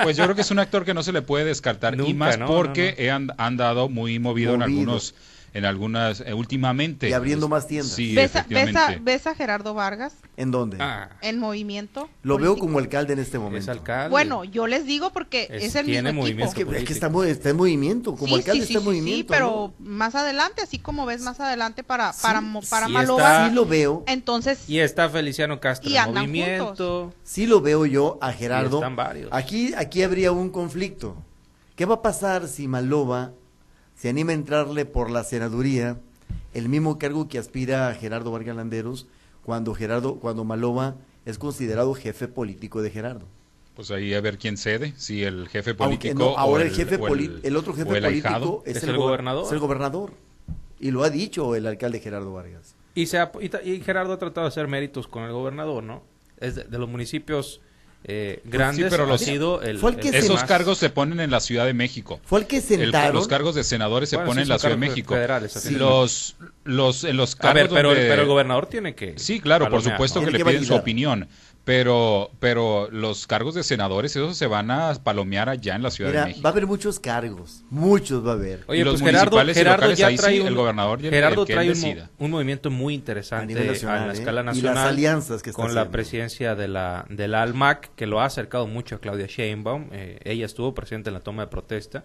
pues 0.03 0.19
yo 0.19 0.25
creo 0.25 0.35
que 0.37 0.43
es 0.43 0.51
un 0.51 0.59
actor 0.59 0.85
que 0.85 0.93
no 0.93 1.03
se 1.03 1.13
le 1.13 1.23
puede 1.23 1.47
descartar 1.47 1.99
y 1.99 2.13
más 2.13 2.39
no, 2.39 2.47
porque 2.47 2.95
no, 3.11 3.21
no. 3.21 3.35
han 3.39 3.57
dado 3.57 3.89
muy 3.89 4.19
movido, 4.19 4.55
en 4.55 4.63
algunos, 4.63 5.15
en 5.59 5.65
algunas, 5.65 6.21
eh, 6.21 6.33
últimamente. 6.33 7.09
Y 7.09 7.13
abriendo 7.13 7.49
más 7.49 7.67
tiendas. 7.67 7.93
Sí, 7.93 8.15
¿Ves, 8.15 8.35
a, 8.37 8.47
ves, 8.49 8.75
a, 8.77 8.97
ves 9.01 9.27
a 9.27 9.35
Gerardo 9.35 9.75
Vargas 9.75 10.15
¿En 10.37 10.51
dónde? 10.53 10.79
Ah, 10.81 11.11
en 11.21 11.39
movimiento? 11.39 12.09
Lo 12.23 12.37
veo 12.39 12.51
político? 12.53 12.67
como 12.67 12.79
alcalde 12.79 13.13
en 13.15 13.19
este 13.19 13.37
es 13.39 13.43
momento. 13.43 13.71
alcalde. 13.73 14.11
Bueno, 14.11 14.45
yo 14.45 14.67
les 14.69 14.87
digo 14.87 15.13
porque 15.13 15.49
Es- 15.51 15.65
es, 15.65 15.75
el 15.75 15.87
tiene 15.87 16.13
mismo 16.13 16.27
equipo. 16.27 16.45
Es 16.45 16.55
que, 16.55 16.65
movimiento. 16.65 16.83
es 16.85 16.87
que 17.01 17.07
está, 17.07 17.27
está 17.29 17.51
en 17.51 17.57
movimiento, 17.57 18.15
como 18.15 18.29
Sí, 18.29 18.35
alcalde 18.37 18.61
sí, 18.63 18.67
sí, 18.69 18.73
está 18.75 18.79
en 18.89 18.93
sí, 18.95 18.99
sí, 18.99 19.01
movimiento. 19.03 19.33
pero 19.33 19.75
¿no? 19.79 19.85
más 19.85 20.15
adelante, 20.15 20.63
así 20.63 20.79
como 20.79 21.07
ves 21.07 21.23
más 21.23 21.41
adelante 21.41 21.83
para 21.83 22.13
para 22.23 22.41
para 22.71 22.87
sí 22.87 22.93
Maloba, 22.93 23.21
está- 23.23 23.49
Sí 23.49 23.55
lo 23.55 23.67
veo, 23.67 24.05
entonces 24.07 24.69
Y 24.71 24.79
está 24.79 25.09
Feliciano 25.09 25.59
Castro 25.59 25.91
Y 25.91 25.97
en 25.97 26.15
movimiento. 26.15 27.13
sí 27.25 27.47
lo 27.47 27.61
veo 27.61 27.85
yo 27.85 28.19
a 28.21 28.33
Gerardo. 28.33 28.77
están 28.79 28.95
varios. 28.95 29.29
Aquí, 29.33 29.75
aquí 29.77 30.03
habría 30.05 30.31
un 30.31 30.51
conflicto. 30.51 31.17
¿Qué 31.75 31.85
va 31.85 31.97
a 31.97 32.03
pasar 32.03 32.47
si 32.49 32.69
Maloba 32.69 33.33
se 33.99 34.09
anima 34.09 34.31
a 34.33 34.35
entrarle 34.35 34.85
por 34.87 35.11
la 35.11 35.25
senaduría, 35.25 35.99
el 36.55 36.69
mismo 36.69 36.99
cargo 36.99 37.29
que 37.29 37.39
aspira 37.39 37.89
a 37.89 37.95
Gerardo 37.95 38.31
Vargas 38.31 38.57
Landeros, 38.57 39.07
cuando 39.45 39.75
Gerardo, 39.75 40.17
cuando 40.17 40.45
Maloba 40.45 40.95
es 41.27 41.39
considerado 41.39 41.93
jefe 41.95 42.29
político 42.29 42.81
de 42.81 42.91
Gerardo? 42.91 43.27
Pues 43.75 43.91
ahí 43.91 44.15
a 44.15 44.21
ver 44.21 44.39
quién 44.39 44.57
cede, 44.57 44.93
si 44.97 45.23
el 45.25 45.49
jefe 45.49 45.71
Aunque 45.79 45.85
político. 46.13 46.19
no, 46.19 46.39
ahora 46.39 46.65
o 46.65 46.67
el, 46.67 46.73
jefe 46.73 46.97
o 46.97 47.07
el, 47.15 47.57
otro 47.57 47.75
jefe 47.75 47.97
el 47.97 48.03
político 48.05 48.29
ahijado. 48.29 48.63
es, 48.67 48.77
Es 48.79 48.83
el, 48.85 48.91
el 48.91 48.97
gober- 48.97 49.01
gobernador. 49.03 49.45
es 49.47 49.53
el 49.53 49.59
gobernador. 49.59 50.13
Y 50.81 50.91
lo 50.91 51.03
ha 51.05 51.11
dicho 51.11 51.55
el 51.55 51.67
alcalde 51.67 52.01
Gerardo 52.01 52.33
Vargas. 52.33 52.75
Y, 52.95 53.07
se 53.07 53.19
ha- 53.19 53.31
y 53.65 53.81
Gerardo 53.81 54.13
ha 54.15 54.19
tratado 54.19 54.47
de 54.47 54.49
hacer 54.49 54.67
méritos 54.69 55.07
con 55.07 55.23
el 55.25 55.33
gobernador, 55.33 55.83
¿no? 55.85 56.03
Es 56.41 56.55
de, 56.57 56.65
de 56.65 56.79
los 56.79 56.89
municipios 56.89 57.61
eh, 58.05 58.41
grandes, 58.45 58.91
pero 58.91 59.05
ha 59.05 59.07
los- 59.07 59.21
sido 59.21 59.61
el, 59.63 59.79
fue 59.79 59.91
el 59.91 59.97
que 59.99 60.09
el 60.09 60.15
se- 60.15 60.19
Esos 60.21 60.37
más- 60.37 60.45
cargos 60.45 60.79
se 60.79 60.89
ponen 60.89 61.21
en 61.21 61.31
la 61.31 61.41
Ciudad 61.41 61.67
de 61.67 61.75
México. 61.75 62.21
Fue 62.25 62.41
el 62.41 62.47
que 62.47 62.59
El- 62.59 62.63
sentaron. 62.63 63.15
los 63.15 63.29
cargos 63.29 63.55
de 63.55 63.65
senadores 63.65 64.09
se 64.09 64.17
Bueno, 64.17 64.31
ponen 64.31 64.45
sí, 64.45 64.47
en 64.47 64.55
la 64.55 64.59
Ciudad 64.59 64.75
de 64.75 64.79
México. 64.81 65.15
federales. 65.15 65.71
Los, 65.73 66.37
los, 66.69 67.05
en 67.05 67.17
los 67.17 67.35
A 67.35 67.39
cargos 67.39 67.55
ver, 67.63 67.69
pero, 67.71 67.89
donde- 67.91 68.09
pero 68.09 68.23
el 68.23 68.29
gobernador 68.29 68.67
tiene 68.67 68.95
que... 68.95 69.19
Sí, 69.19 69.41
claro, 69.41 69.69
por 69.71 69.83
supuesto 69.83 70.21
¿no? 70.21 70.27
que 70.27 70.33
le 70.33 70.39
que 70.39 70.45
piden 70.45 70.65
su 70.65 70.75
opinión, 70.75 71.29
pero, 71.65 72.31
pero 72.41 72.89
los 72.91 73.27
cargos 73.27 73.55
de 73.55 73.63
senadores, 73.63 74.15
esos 74.17 74.37
se 74.37 74.47
van 74.47 74.71
a 74.71 74.95
palomear 75.03 75.49
allá 75.49 75.75
en 75.77 75.83
la 75.83 75.91
Ciudad 75.91 76.11
Mira, 76.11 76.21
de 76.23 76.27
México. 76.29 76.43
va 76.45 76.49
a 76.51 76.53
haber 76.53 76.67
muchos 76.67 76.99
cargos. 77.01 77.63
Muchos 77.69 78.27
va 78.27 78.31
a 78.31 78.35
haber. 78.35 78.65
Oye, 78.69 78.81
Y 78.81 78.85
los 78.85 78.95
pues 78.95 79.03
Gerardo, 79.03 79.31
municipales 79.37 79.57
y 79.57 79.59
Gerardo 79.61 79.77
locales, 79.83 79.99
ya 79.99 80.07
ahí 80.07 80.17
sí, 80.17 80.23
trae 80.23 80.41
un, 80.41 80.47
el 80.47 80.55
gobernador 80.55 81.01
y 81.03 81.07
el- 81.09 81.13
Gerardo 81.15 81.43
el 81.43 81.47
que 81.47 81.53
trae 81.55 81.71
un, 81.73 82.09
un 82.19 82.31
movimiento 82.31 82.71
muy 82.71 82.95
A 82.95 82.97
interesante 82.97 83.47
nivel 83.55 83.67
nacional, 83.67 84.03
a 84.03 84.07
la 84.07 84.13
¿eh? 84.13 84.17
escala 84.19 84.41
Y 84.41 84.45
las 84.45 84.57
nacional. 84.57 84.89
alianzas 84.89 85.43
que 85.43 85.51
está 85.51 85.63
con 85.63 85.75
la 85.75 85.91
presidencia 85.91 86.55
de 86.55 86.69
la, 86.69 87.05
de 87.11 87.29
la 87.29 87.43
ALMAC, 87.43 87.95
que 87.97 88.07
lo 88.07 88.21
ha 88.21 88.25
acercado 88.25 88.67
mucho 88.67 88.95
a 88.97 89.01
Claudia 89.01 89.27
Sheinbaum. 89.27 89.89
eh, 89.93 90.21
ella 90.25 90.47
estuvo 90.47 90.75
presente 90.75 91.11
en 91.11 91.15
la 91.15 91.21
toma 91.21 91.43
de 91.43 91.49
protesta. 91.49 92.05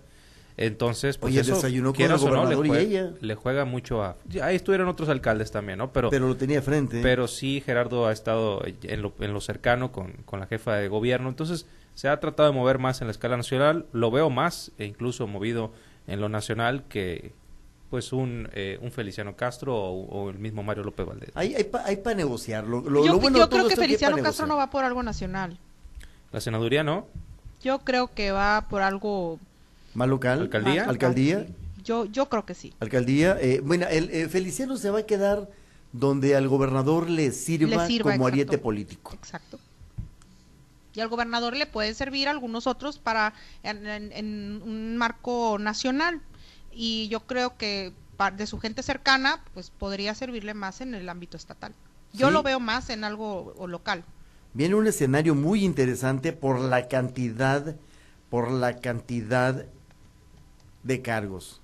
Entonces, 0.57 1.17
pues 1.17 1.31
Oye, 1.33 1.41
eso, 1.41 1.55
desayunó 1.55 1.93
con 1.93 2.01
el 2.05 2.11
o 2.11 2.17
no, 2.17 2.45
le 2.47 2.55
gobernador 2.55 2.65
y 2.67 2.69
jue- 2.69 2.77
ella. 2.79 3.11
le 3.21 3.35
juega 3.35 3.65
mucho 3.65 4.03
a... 4.03 4.15
Ahí 4.43 4.55
estuvieron 4.55 4.87
otros 4.87 5.09
alcaldes 5.09 5.51
también, 5.51 5.79
¿no? 5.79 5.91
Pero, 5.91 6.09
Pero 6.11 6.27
lo 6.27 6.35
tenía 6.37 6.61
frente. 6.61 7.01
pero 7.01 7.27
sí, 7.27 7.61
Gerardo 7.65 8.05
ha 8.07 8.11
estado 8.11 8.61
en 8.65 9.01
lo, 9.01 9.13
en 9.19 9.33
lo 9.33 9.41
cercano 9.41 9.91
con, 9.91 10.11
con 10.25 10.39
la 10.39 10.45
jefa 10.45 10.75
de 10.75 10.87
gobierno. 10.89 11.29
Entonces, 11.29 11.65
se 11.95 12.07
ha 12.07 12.19
tratado 12.19 12.49
de 12.51 12.55
mover 12.55 12.77
más 12.79 13.01
en 13.01 13.07
la 13.07 13.11
escala 13.11 13.35
nacional. 13.37 13.85
Lo 13.93 14.11
veo 14.11 14.29
más, 14.29 14.71
e 14.77 14.85
incluso 14.85 15.25
movido 15.27 15.71
en 16.07 16.21
lo 16.21 16.29
nacional, 16.29 16.83
que 16.87 17.31
pues 17.89 18.11
un, 18.11 18.49
eh, 18.53 18.79
un 18.81 18.91
Feliciano 18.91 19.35
Castro 19.35 19.75
o, 19.75 20.05
o 20.25 20.29
el 20.31 20.39
mismo 20.39 20.63
Mario 20.63 20.83
López 20.83 21.05
Valdés. 21.05 21.29
Hay, 21.35 21.53
hay, 21.53 21.63
pa- 21.63 21.83
hay 21.85 21.97
para 21.97 22.15
negociar. 22.15 22.63
Lo, 22.65 22.81
lo- 22.81 23.05
yo, 23.05 23.13
lo 23.13 23.19
bueno 23.19 23.37
de 23.37 23.43
yo 23.43 23.49
todo 23.49 23.59
creo 23.59 23.69
que 23.69 23.75
Feliciano 23.75 24.17
pa' 24.17 24.23
Castro 24.23 24.47
no 24.47 24.57
va 24.57 24.69
por 24.71 24.83
algo 24.83 25.03
nacional. 25.03 25.57
La 26.31 26.41
senaduría 26.41 26.83
no. 26.83 27.05
Yo 27.61 27.79
creo 27.79 28.07
que 28.13 28.31
va 28.31 28.65
por 28.69 28.81
algo 28.81 29.39
¿Más 29.93 30.07
local? 30.07 30.41
¿Alcaldía? 30.41 30.85
¿Alcaldía? 30.85 31.45
Yo 31.83 32.05
yo 32.05 32.29
creo 32.29 32.45
que 32.45 32.53
sí. 32.55 32.73
Alcaldía. 32.79 33.37
Eh, 33.41 33.61
bueno, 33.63 33.85
el 33.89 34.09
eh, 34.09 34.29
Feliciano 34.29 34.77
se 34.77 34.89
va 34.89 34.99
a 34.99 35.03
quedar 35.05 35.49
donde 35.91 36.35
al 36.35 36.47
gobernador 36.47 37.09
le 37.09 37.31
sirva, 37.31 37.83
Le 37.83 37.87
sirva, 37.87 38.03
como 38.11 38.13
exacto. 38.13 38.27
ariete 38.27 38.57
político. 38.57 39.13
Exacto. 39.13 39.59
Y 40.95 40.99
al 41.01 41.07
gobernador 41.09 41.55
le 41.55 41.65
pueden 41.65 41.93
servir 41.95 42.27
algunos 42.27 42.67
otros 42.67 42.99
para 42.99 43.33
en, 43.63 43.85
en- 43.87 44.11
en 44.13 44.61
un 44.63 44.95
marco 44.97 45.57
nacional. 45.59 46.21
Y 46.71 47.07
yo 47.09 47.21
creo 47.21 47.57
que 47.57 47.93
de 48.37 48.47
su 48.47 48.59
gente 48.59 48.83
cercana, 48.83 49.43
pues 49.53 49.69
podría 49.71 50.15
servirle 50.15 50.53
más 50.53 50.81
en 50.81 50.93
el 50.93 51.09
ámbito 51.09 51.35
estatal. 51.35 51.73
Yo 52.13 52.27
Sí. 52.27 52.33
lo 52.33 52.41
veo 52.43 52.59
más 52.59 52.89
en 52.89 53.03
algo 53.03 53.53
o 53.57 53.67
local. 53.67 54.03
Viene 54.53 54.75
un 54.75 54.87
escenario 54.87 55.35
muy 55.35 55.65
interesante 55.65 56.31
por 56.31 56.59
la 56.59 56.87
cantidad, 56.87 57.75
por 58.29 58.51
la 58.51 58.77
cantidad 58.79 59.65
de 60.83 61.01
cargos. 61.01 61.59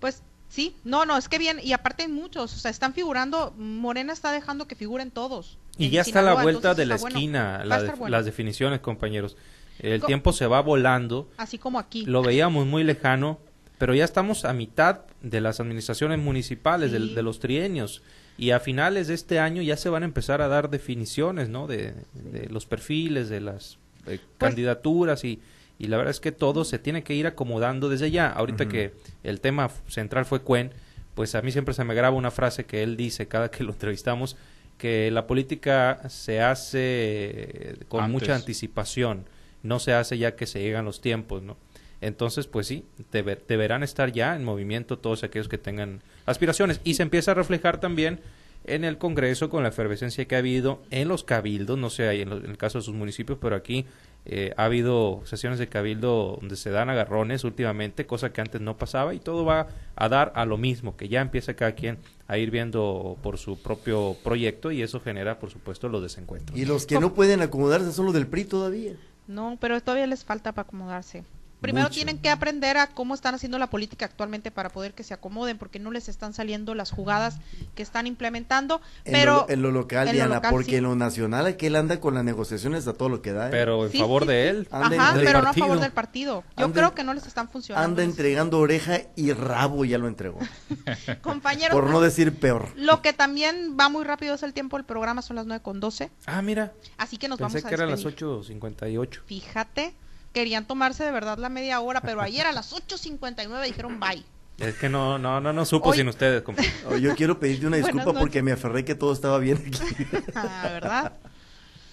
Pues 0.00 0.22
sí, 0.48 0.74
no, 0.84 1.04
no, 1.06 1.16
es 1.16 1.28
que 1.28 1.38
bien, 1.38 1.58
y 1.62 1.72
aparte 1.72 2.04
hay 2.04 2.08
muchos, 2.10 2.54
o 2.54 2.58
sea, 2.58 2.70
están 2.70 2.92
figurando, 2.94 3.54
Morena 3.56 4.12
está 4.12 4.32
dejando 4.32 4.66
que 4.66 4.74
figuren 4.74 5.10
todos. 5.10 5.58
Y 5.78 5.90
ya 5.90 6.00
está 6.02 6.20
a 6.20 6.22
la 6.22 6.30
Sinaloa, 6.30 6.42
vuelta 6.42 6.74
de 6.74 6.86
la 6.86 6.94
está 6.94 7.02
bueno. 7.04 7.18
esquina 7.18 7.64
la 7.64 7.82
de- 7.82 7.90
bueno. 7.90 8.08
las 8.08 8.24
definiciones, 8.24 8.80
compañeros. 8.80 9.36
El 9.78 10.00
Co- 10.00 10.06
tiempo 10.06 10.32
se 10.32 10.46
va 10.46 10.60
volando. 10.62 11.28
Así 11.36 11.58
como 11.58 11.78
aquí. 11.78 12.06
Lo 12.06 12.22
veíamos 12.22 12.66
muy 12.66 12.82
lejano, 12.82 13.38
pero 13.76 13.94
ya 13.94 14.04
estamos 14.04 14.46
a 14.46 14.54
mitad 14.54 15.00
de 15.20 15.40
las 15.42 15.60
administraciones 15.60 16.18
municipales, 16.18 16.92
Sí. 16.92 17.14
de, 17.14 17.22
los 17.22 17.40
trienios. 17.40 18.02
Y 18.38 18.50
a 18.52 18.60
finales 18.60 19.08
de 19.08 19.14
este 19.14 19.38
año 19.38 19.60
ya 19.60 19.76
se 19.76 19.90
van 19.90 20.02
a 20.02 20.06
empezar 20.06 20.40
a 20.40 20.48
dar 20.48 20.70
definiciones, 20.70 21.50
¿no? 21.50 21.66
De, 21.66 21.94
de 22.14 22.48
los 22.48 22.64
perfiles, 22.64 23.28
de 23.28 23.40
las 23.42 23.74
eh, 24.06 24.18
Pues 24.18 24.20
candidaturas 24.38 25.24
y, 25.24 25.40
y 25.78 25.88
la 25.88 25.96
verdad 25.96 26.10
es 26.10 26.20
que 26.20 26.32
todo 26.32 26.64
se 26.64 26.78
tiene 26.78 27.02
que 27.02 27.14
ir 27.14 27.26
acomodando 27.26 27.88
desde 27.88 28.10
ya. 28.10 28.28
Ahorita 28.30 28.66
que 28.68 28.94
el 29.22 29.40
tema 29.40 29.70
central 29.88 30.24
fue 30.24 30.40
Cuen, 30.42 30.72
pues 31.14 31.34
a 31.34 31.42
mí 31.42 31.52
siempre 31.52 31.74
se 31.74 31.84
me 31.84 31.94
graba 31.94 32.16
una 32.16 32.30
frase 32.30 32.64
que 32.64 32.82
él 32.82 32.96
dice 32.96 33.28
cada 33.28 33.50
que 33.50 33.64
lo 33.64 33.72
entrevistamos, 33.72 34.36
que 34.78 35.10
la 35.10 35.26
política 35.26 36.02
se 36.08 36.40
hace 36.40 37.76
con 37.88 38.04
Antes. 38.04 38.12
mucha 38.20 38.34
anticipación, 38.34 39.24
no 39.62 39.78
se 39.78 39.92
hace 39.92 40.18
ya 40.18 40.36
que 40.36 40.46
se 40.46 40.60
llegan 40.60 40.84
los 40.84 41.00
tiempos, 41.00 41.42
¿no? 41.42 41.56
Entonces, 42.00 42.46
pues 42.46 42.66
sí, 42.66 42.84
debe- 43.12 43.40
deberán 43.48 43.82
estar 43.82 44.12
ya 44.12 44.36
en 44.36 44.44
movimiento 44.44 44.98
todos 44.98 45.24
aquellos 45.24 45.48
que 45.48 45.56
tengan 45.58 46.02
aspiraciones. 46.26 46.80
Y 46.84 46.94
se 46.94 47.02
empieza 47.02 47.30
a 47.30 47.34
reflejar 47.34 47.80
también 47.80 48.20
en 48.64 48.84
el 48.84 48.98
Congreso 48.98 49.48
con 49.48 49.62
la 49.62 49.70
efervescencia 49.70 50.26
que 50.26 50.34
ha 50.34 50.38
habido 50.38 50.82
en 50.90 51.08
los 51.08 51.24
cabildos, 51.24 51.78
no 51.78 51.88
sé, 51.88 52.20
en, 52.20 52.28
lo- 52.30 52.36
en 52.38 52.50
el 52.50 52.58
caso 52.58 52.78
de 52.78 52.84
sus 52.84 52.94
municipios, 52.94 53.38
pero 53.40 53.56
aquí 53.56 53.86
eh, 54.28 54.52
ha 54.56 54.64
habido 54.64 55.22
sesiones 55.24 55.60
de 55.60 55.68
cabildo 55.68 56.38
donde 56.40 56.56
se 56.56 56.70
dan 56.70 56.90
agarrones 56.90 57.44
últimamente, 57.44 58.06
cosa 58.06 58.32
que 58.32 58.40
antes 58.40 58.60
no 58.60 58.76
pasaba, 58.76 59.14
y 59.14 59.20
todo 59.20 59.44
va 59.44 59.68
a 59.94 60.08
dar 60.08 60.32
a 60.34 60.44
lo 60.44 60.58
mismo, 60.58 60.96
que 60.96 61.08
ya 61.08 61.20
empieza 61.20 61.54
cada 61.54 61.72
quien 61.72 61.98
a 62.26 62.36
ir 62.36 62.50
viendo 62.50 63.16
por 63.22 63.38
su 63.38 63.56
propio 63.62 64.16
proyecto 64.24 64.72
y 64.72 64.82
eso 64.82 65.00
genera, 65.00 65.38
por 65.38 65.50
supuesto, 65.50 65.88
los 65.88 66.02
desencuentros. 66.02 66.58
Y 66.58 66.64
los 66.64 66.86
que 66.86 66.98
no 66.98 67.14
pueden 67.14 67.40
acomodarse 67.40 67.92
son 67.92 68.06
los 68.06 68.14
del 68.14 68.26
PRI 68.26 68.44
todavía. 68.44 68.92
No, 69.28 69.56
pero 69.60 69.80
todavía 69.80 70.06
les 70.06 70.24
falta 70.24 70.52
para 70.52 70.66
acomodarse. 70.66 71.24
Primero 71.60 71.86
Mucho. 71.86 71.94
tienen 71.94 72.18
que 72.18 72.28
aprender 72.28 72.76
a 72.76 72.88
cómo 72.88 73.14
están 73.14 73.34
haciendo 73.34 73.58
la 73.58 73.68
política 73.68 74.04
actualmente 74.04 74.50
para 74.50 74.68
poder 74.68 74.92
que 74.92 75.02
se 75.02 75.14
acomoden, 75.14 75.56
porque 75.58 75.78
no 75.78 75.90
les 75.90 76.08
están 76.08 76.34
saliendo 76.34 76.74
las 76.74 76.90
jugadas 76.90 77.38
que 77.74 77.82
están 77.82 78.06
implementando. 78.06 78.80
En, 79.04 79.12
Pero 79.14 79.46
lo, 79.46 79.48
en 79.48 79.62
lo 79.62 79.70
local, 79.72 80.02
en 80.08 80.14
lo 80.14 80.18
Diana, 80.18 80.34
local, 80.36 80.50
porque 80.50 80.70
sí. 80.72 80.76
en 80.76 80.84
lo 80.84 80.94
nacional 80.96 81.46
aquí 81.46 81.66
él 81.66 81.76
anda 81.76 81.98
con 81.98 82.14
las 82.14 82.24
negociaciones 82.24 82.86
a 82.86 82.92
todo 82.92 83.08
lo 83.08 83.22
que 83.22 83.32
da. 83.32 83.46
¿eh? 83.48 83.50
Pero 83.50 83.86
en 83.86 83.92
Sí, 83.92 83.98
favor 83.98 84.22
sí, 84.22 84.28
de 84.28 84.42
sí. 84.42 84.48
él. 84.48 84.68
Anda 84.70 84.96
Ajá, 85.02 85.18
en- 85.18 85.24
pero 85.24 85.42
no 85.42 85.48
a 85.48 85.52
favor 85.54 85.80
del 85.80 85.92
partido. 85.92 86.44
Yo 86.58 86.64
Anda 86.66 86.80
creo 86.80 86.94
que 86.94 87.04
no 87.04 87.14
les 87.14 87.26
están 87.26 87.48
funcionando. 87.48 87.88
anda 87.88 88.02
entregando 88.04 88.58
oreja 88.58 89.00
y 89.16 89.32
rabo 89.32 89.84
ya 89.86 89.96
lo 89.98 90.08
entregó. 90.08 90.38
Compañeros, 91.22 91.74
Por 91.74 91.90
no 91.90 92.00
decir 92.00 92.38
peor. 92.38 92.68
lo 92.76 93.02
que 93.02 93.12
también 93.12 93.76
va 93.80 93.88
muy 93.88 94.04
rápido 94.04 94.34
es 94.34 94.42
el 94.42 94.52
tiempo 94.52 94.76
del 94.76 94.84
programa, 94.84 95.22
son 95.22 95.36
las 95.36 95.46
9 95.46 95.62
con 95.62 95.80
12. 95.80 96.10
Ah, 96.26 96.42
mira. 96.42 96.72
Así 96.98 97.16
que 97.16 97.28
nos 97.28 97.38
Pensé 97.38 97.54
vamos 97.58 97.64
a 97.64 97.68
que 97.68 97.74
eran 97.74 97.90
las 97.90 98.02
despedir. 98.04 98.26
8.58. 98.28 99.20
Fíjate, 99.26 99.94
querían 100.36 100.66
tomarse 100.66 101.02
de 101.02 101.10
verdad 101.12 101.38
la 101.38 101.48
media 101.48 101.80
hora, 101.80 102.02
pero 102.02 102.20
ayer 102.20 102.46
a 102.46 102.52
las 102.52 102.74
8.59 102.74 103.64
dijeron 103.64 103.98
bye. 103.98 104.22
Es 104.58 104.74
que 104.74 104.90
no, 104.90 105.18
no, 105.18 105.40
no, 105.40 105.54
no 105.54 105.64
supo 105.64 105.88
Hoy- 105.88 105.96
sin 105.96 106.08
ustedes. 106.08 106.42
Oh, 106.86 106.96
Yo 106.98 107.14
quiero 107.16 107.40
pedirte 107.40 107.66
una 107.66 107.76
disculpa 107.82 108.12
porque 108.12 108.42
me 108.42 108.52
aferré 108.52 108.84
que 108.84 108.94
todo 108.94 109.14
estaba 109.14 109.38
bien 109.38 109.56
aquí. 109.66 110.06
Ah, 110.34 110.68
¿Verdad? 110.70 111.12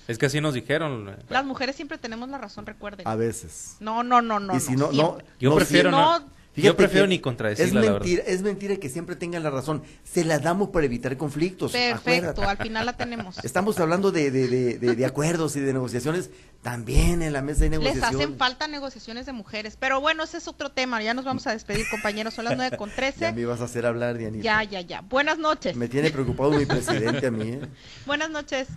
Es 0.10 0.18
que 0.18 0.26
así 0.26 0.42
nos 0.42 0.54
dijeron. 0.54 1.16
Las 1.30 1.46
mujeres 1.46 1.78
siempre 1.78 1.98
tenemos 1.98 2.28
la 2.28 2.38
razón, 2.38 2.66
recuerden. 2.66 3.08
A 3.08 3.16
veces. 3.16 3.78
No, 3.80 4.04
no, 4.04 4.22
no, 4.22 4.42
no. 4.42 4.58
y 4.58 4.60
si 4.60 4.74
no, 4.76 4.88
no, 4.88 4.92
siempre. 4.92 5.26
Yo 5.40 5.50
no, 5.52 5.56
prefiero 5.56 5.90
si- 5.90 5.96
no. 5.96 6.20
Yo 6.56 6.76
prefiero 6.78 7.08
ni 7.08 7.16
es 7.16 7.22
contradecirla, 7.22 7.74
la 7.82 7.82
verdad. 7.94 8.00
mentira, 8.02 8.24
es 8.28 8.42
mentira 8.44 8.76
que 8.78 8.90
siempre 8.90 9.16
tengan 9.16 9.42
la 9.44 9.50
razón. 9.50 9.82
Se 10.04 10.24
la 10.24 10.40
damos 10.40 10.70
para 10.70 10.86
evitar 10.86 11.18
conflictos. 11.18 11.72
Perfecto, 11.72 12.30
acuérdate. 12.32 12.44
al 12.46 12.58
final 12.58 12.86
la 12.86 12.94
tenemos. 12.98 13.38
Estamos 13.44 13.80
hablando 13.80 14.12
de, 14.12 14.30
de, 14.32 14.48
de, 14.48 14.78
de- 14.78 14.96
de 14.96 15.06
acuerdos 15.06 15.56
y 15.56 15.62
de 15.62 15.74
negociaciones. 15.74 16.30
También 16.62 17.22
en 17.22 17.34
la 17.34 17.42
mesa 17.42 17.62
de 17.66 17.72
Les 17.72 17.80
negociación. 17.80 18.22
hacen 18.22 18.38
falta 18.38 18.68
negociaciones 18.68 19.26
de 19.26 19.34
mujeres. 19.34 19.76
Pero 19.78 20.00
bueno, 20.00 20.24
ese 20.24 20.38
es 20.38 20.48
otro 20.48 20.72
tema. 20.72 21.02
Ya 21.04 21.14
nos 21.14 21.26
vamos 21.26 21.46
a 21.48 21.52
despedir, 21.52 21.86
compañeros. 21.92 22.34
Son 22.36 22.46
las 22.46 22.56
9 22.56 22.78
con 22.78 22.90
Ya 22.90 22.96
13. 22.96 23.32
me 23.34 23.42
ibas 23.42 23.60
a 23.60 23.66
hacer 23.66 23.86
hablar, 23.86 24.18
Dianita. 24.18 24.44
Ya, 24.44 24.64
ya, 24.64 24.80
ya. 24.82 25.02
Buenas 25.02 25.38
noches. 25.40 25.76
Me 25.76 25.88
tiene 25.90 26.10
preocupado 26.12 26.52
mi 26.52 26.66
presidente 26.66 27.28
a 27.28 27.32
mí. 27.32 27.50
¿eh? 27.50 27.62
Buenas 28.06 28.30
noches. 28.30 28.68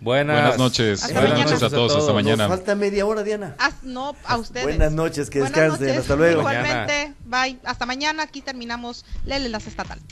Buenas, 0.00 0.36
Buenas 0.40 0.58
noches. 0.58 1.02
Hasta 1.02 1.14
Buenas 1.14 1.30
mañana. 1.32 1.50
noches 1.50 1.62
a 1.62 1.70
todos. 1.70 1.96
Hasta 1.96 2.12
mañana. 2.12 2.48
Nos 2.48 2.56
falta 2.56 2.74
media 2.74 3.06
hora, 3.06 3.22
Diana. 3.22 3.54
Ah, 3.58 3.72
no, 3.82 4.14
a 4.24 4.36
ustedes. 4.36 4.64
Buenas 4.64 4.92
noches, 4.92 5.30
que 5.30 5.40
Buenas 5.40 5.54
descansen. 5.60 5.86
noches. 5.86 6.00
Hasta 6.02 6.16
luego. 6.16 6.40
Igualmente. 6.40 7.14
Bye. 7.24 7.58
Hasta 7.64 7.86
mañana. 7.86 8.22
Aquí 8.22 8.40
terminamos 8.42 9.04
Lele 9.24 9.48
las 9.48 9.66
estatales. 9.66 10.04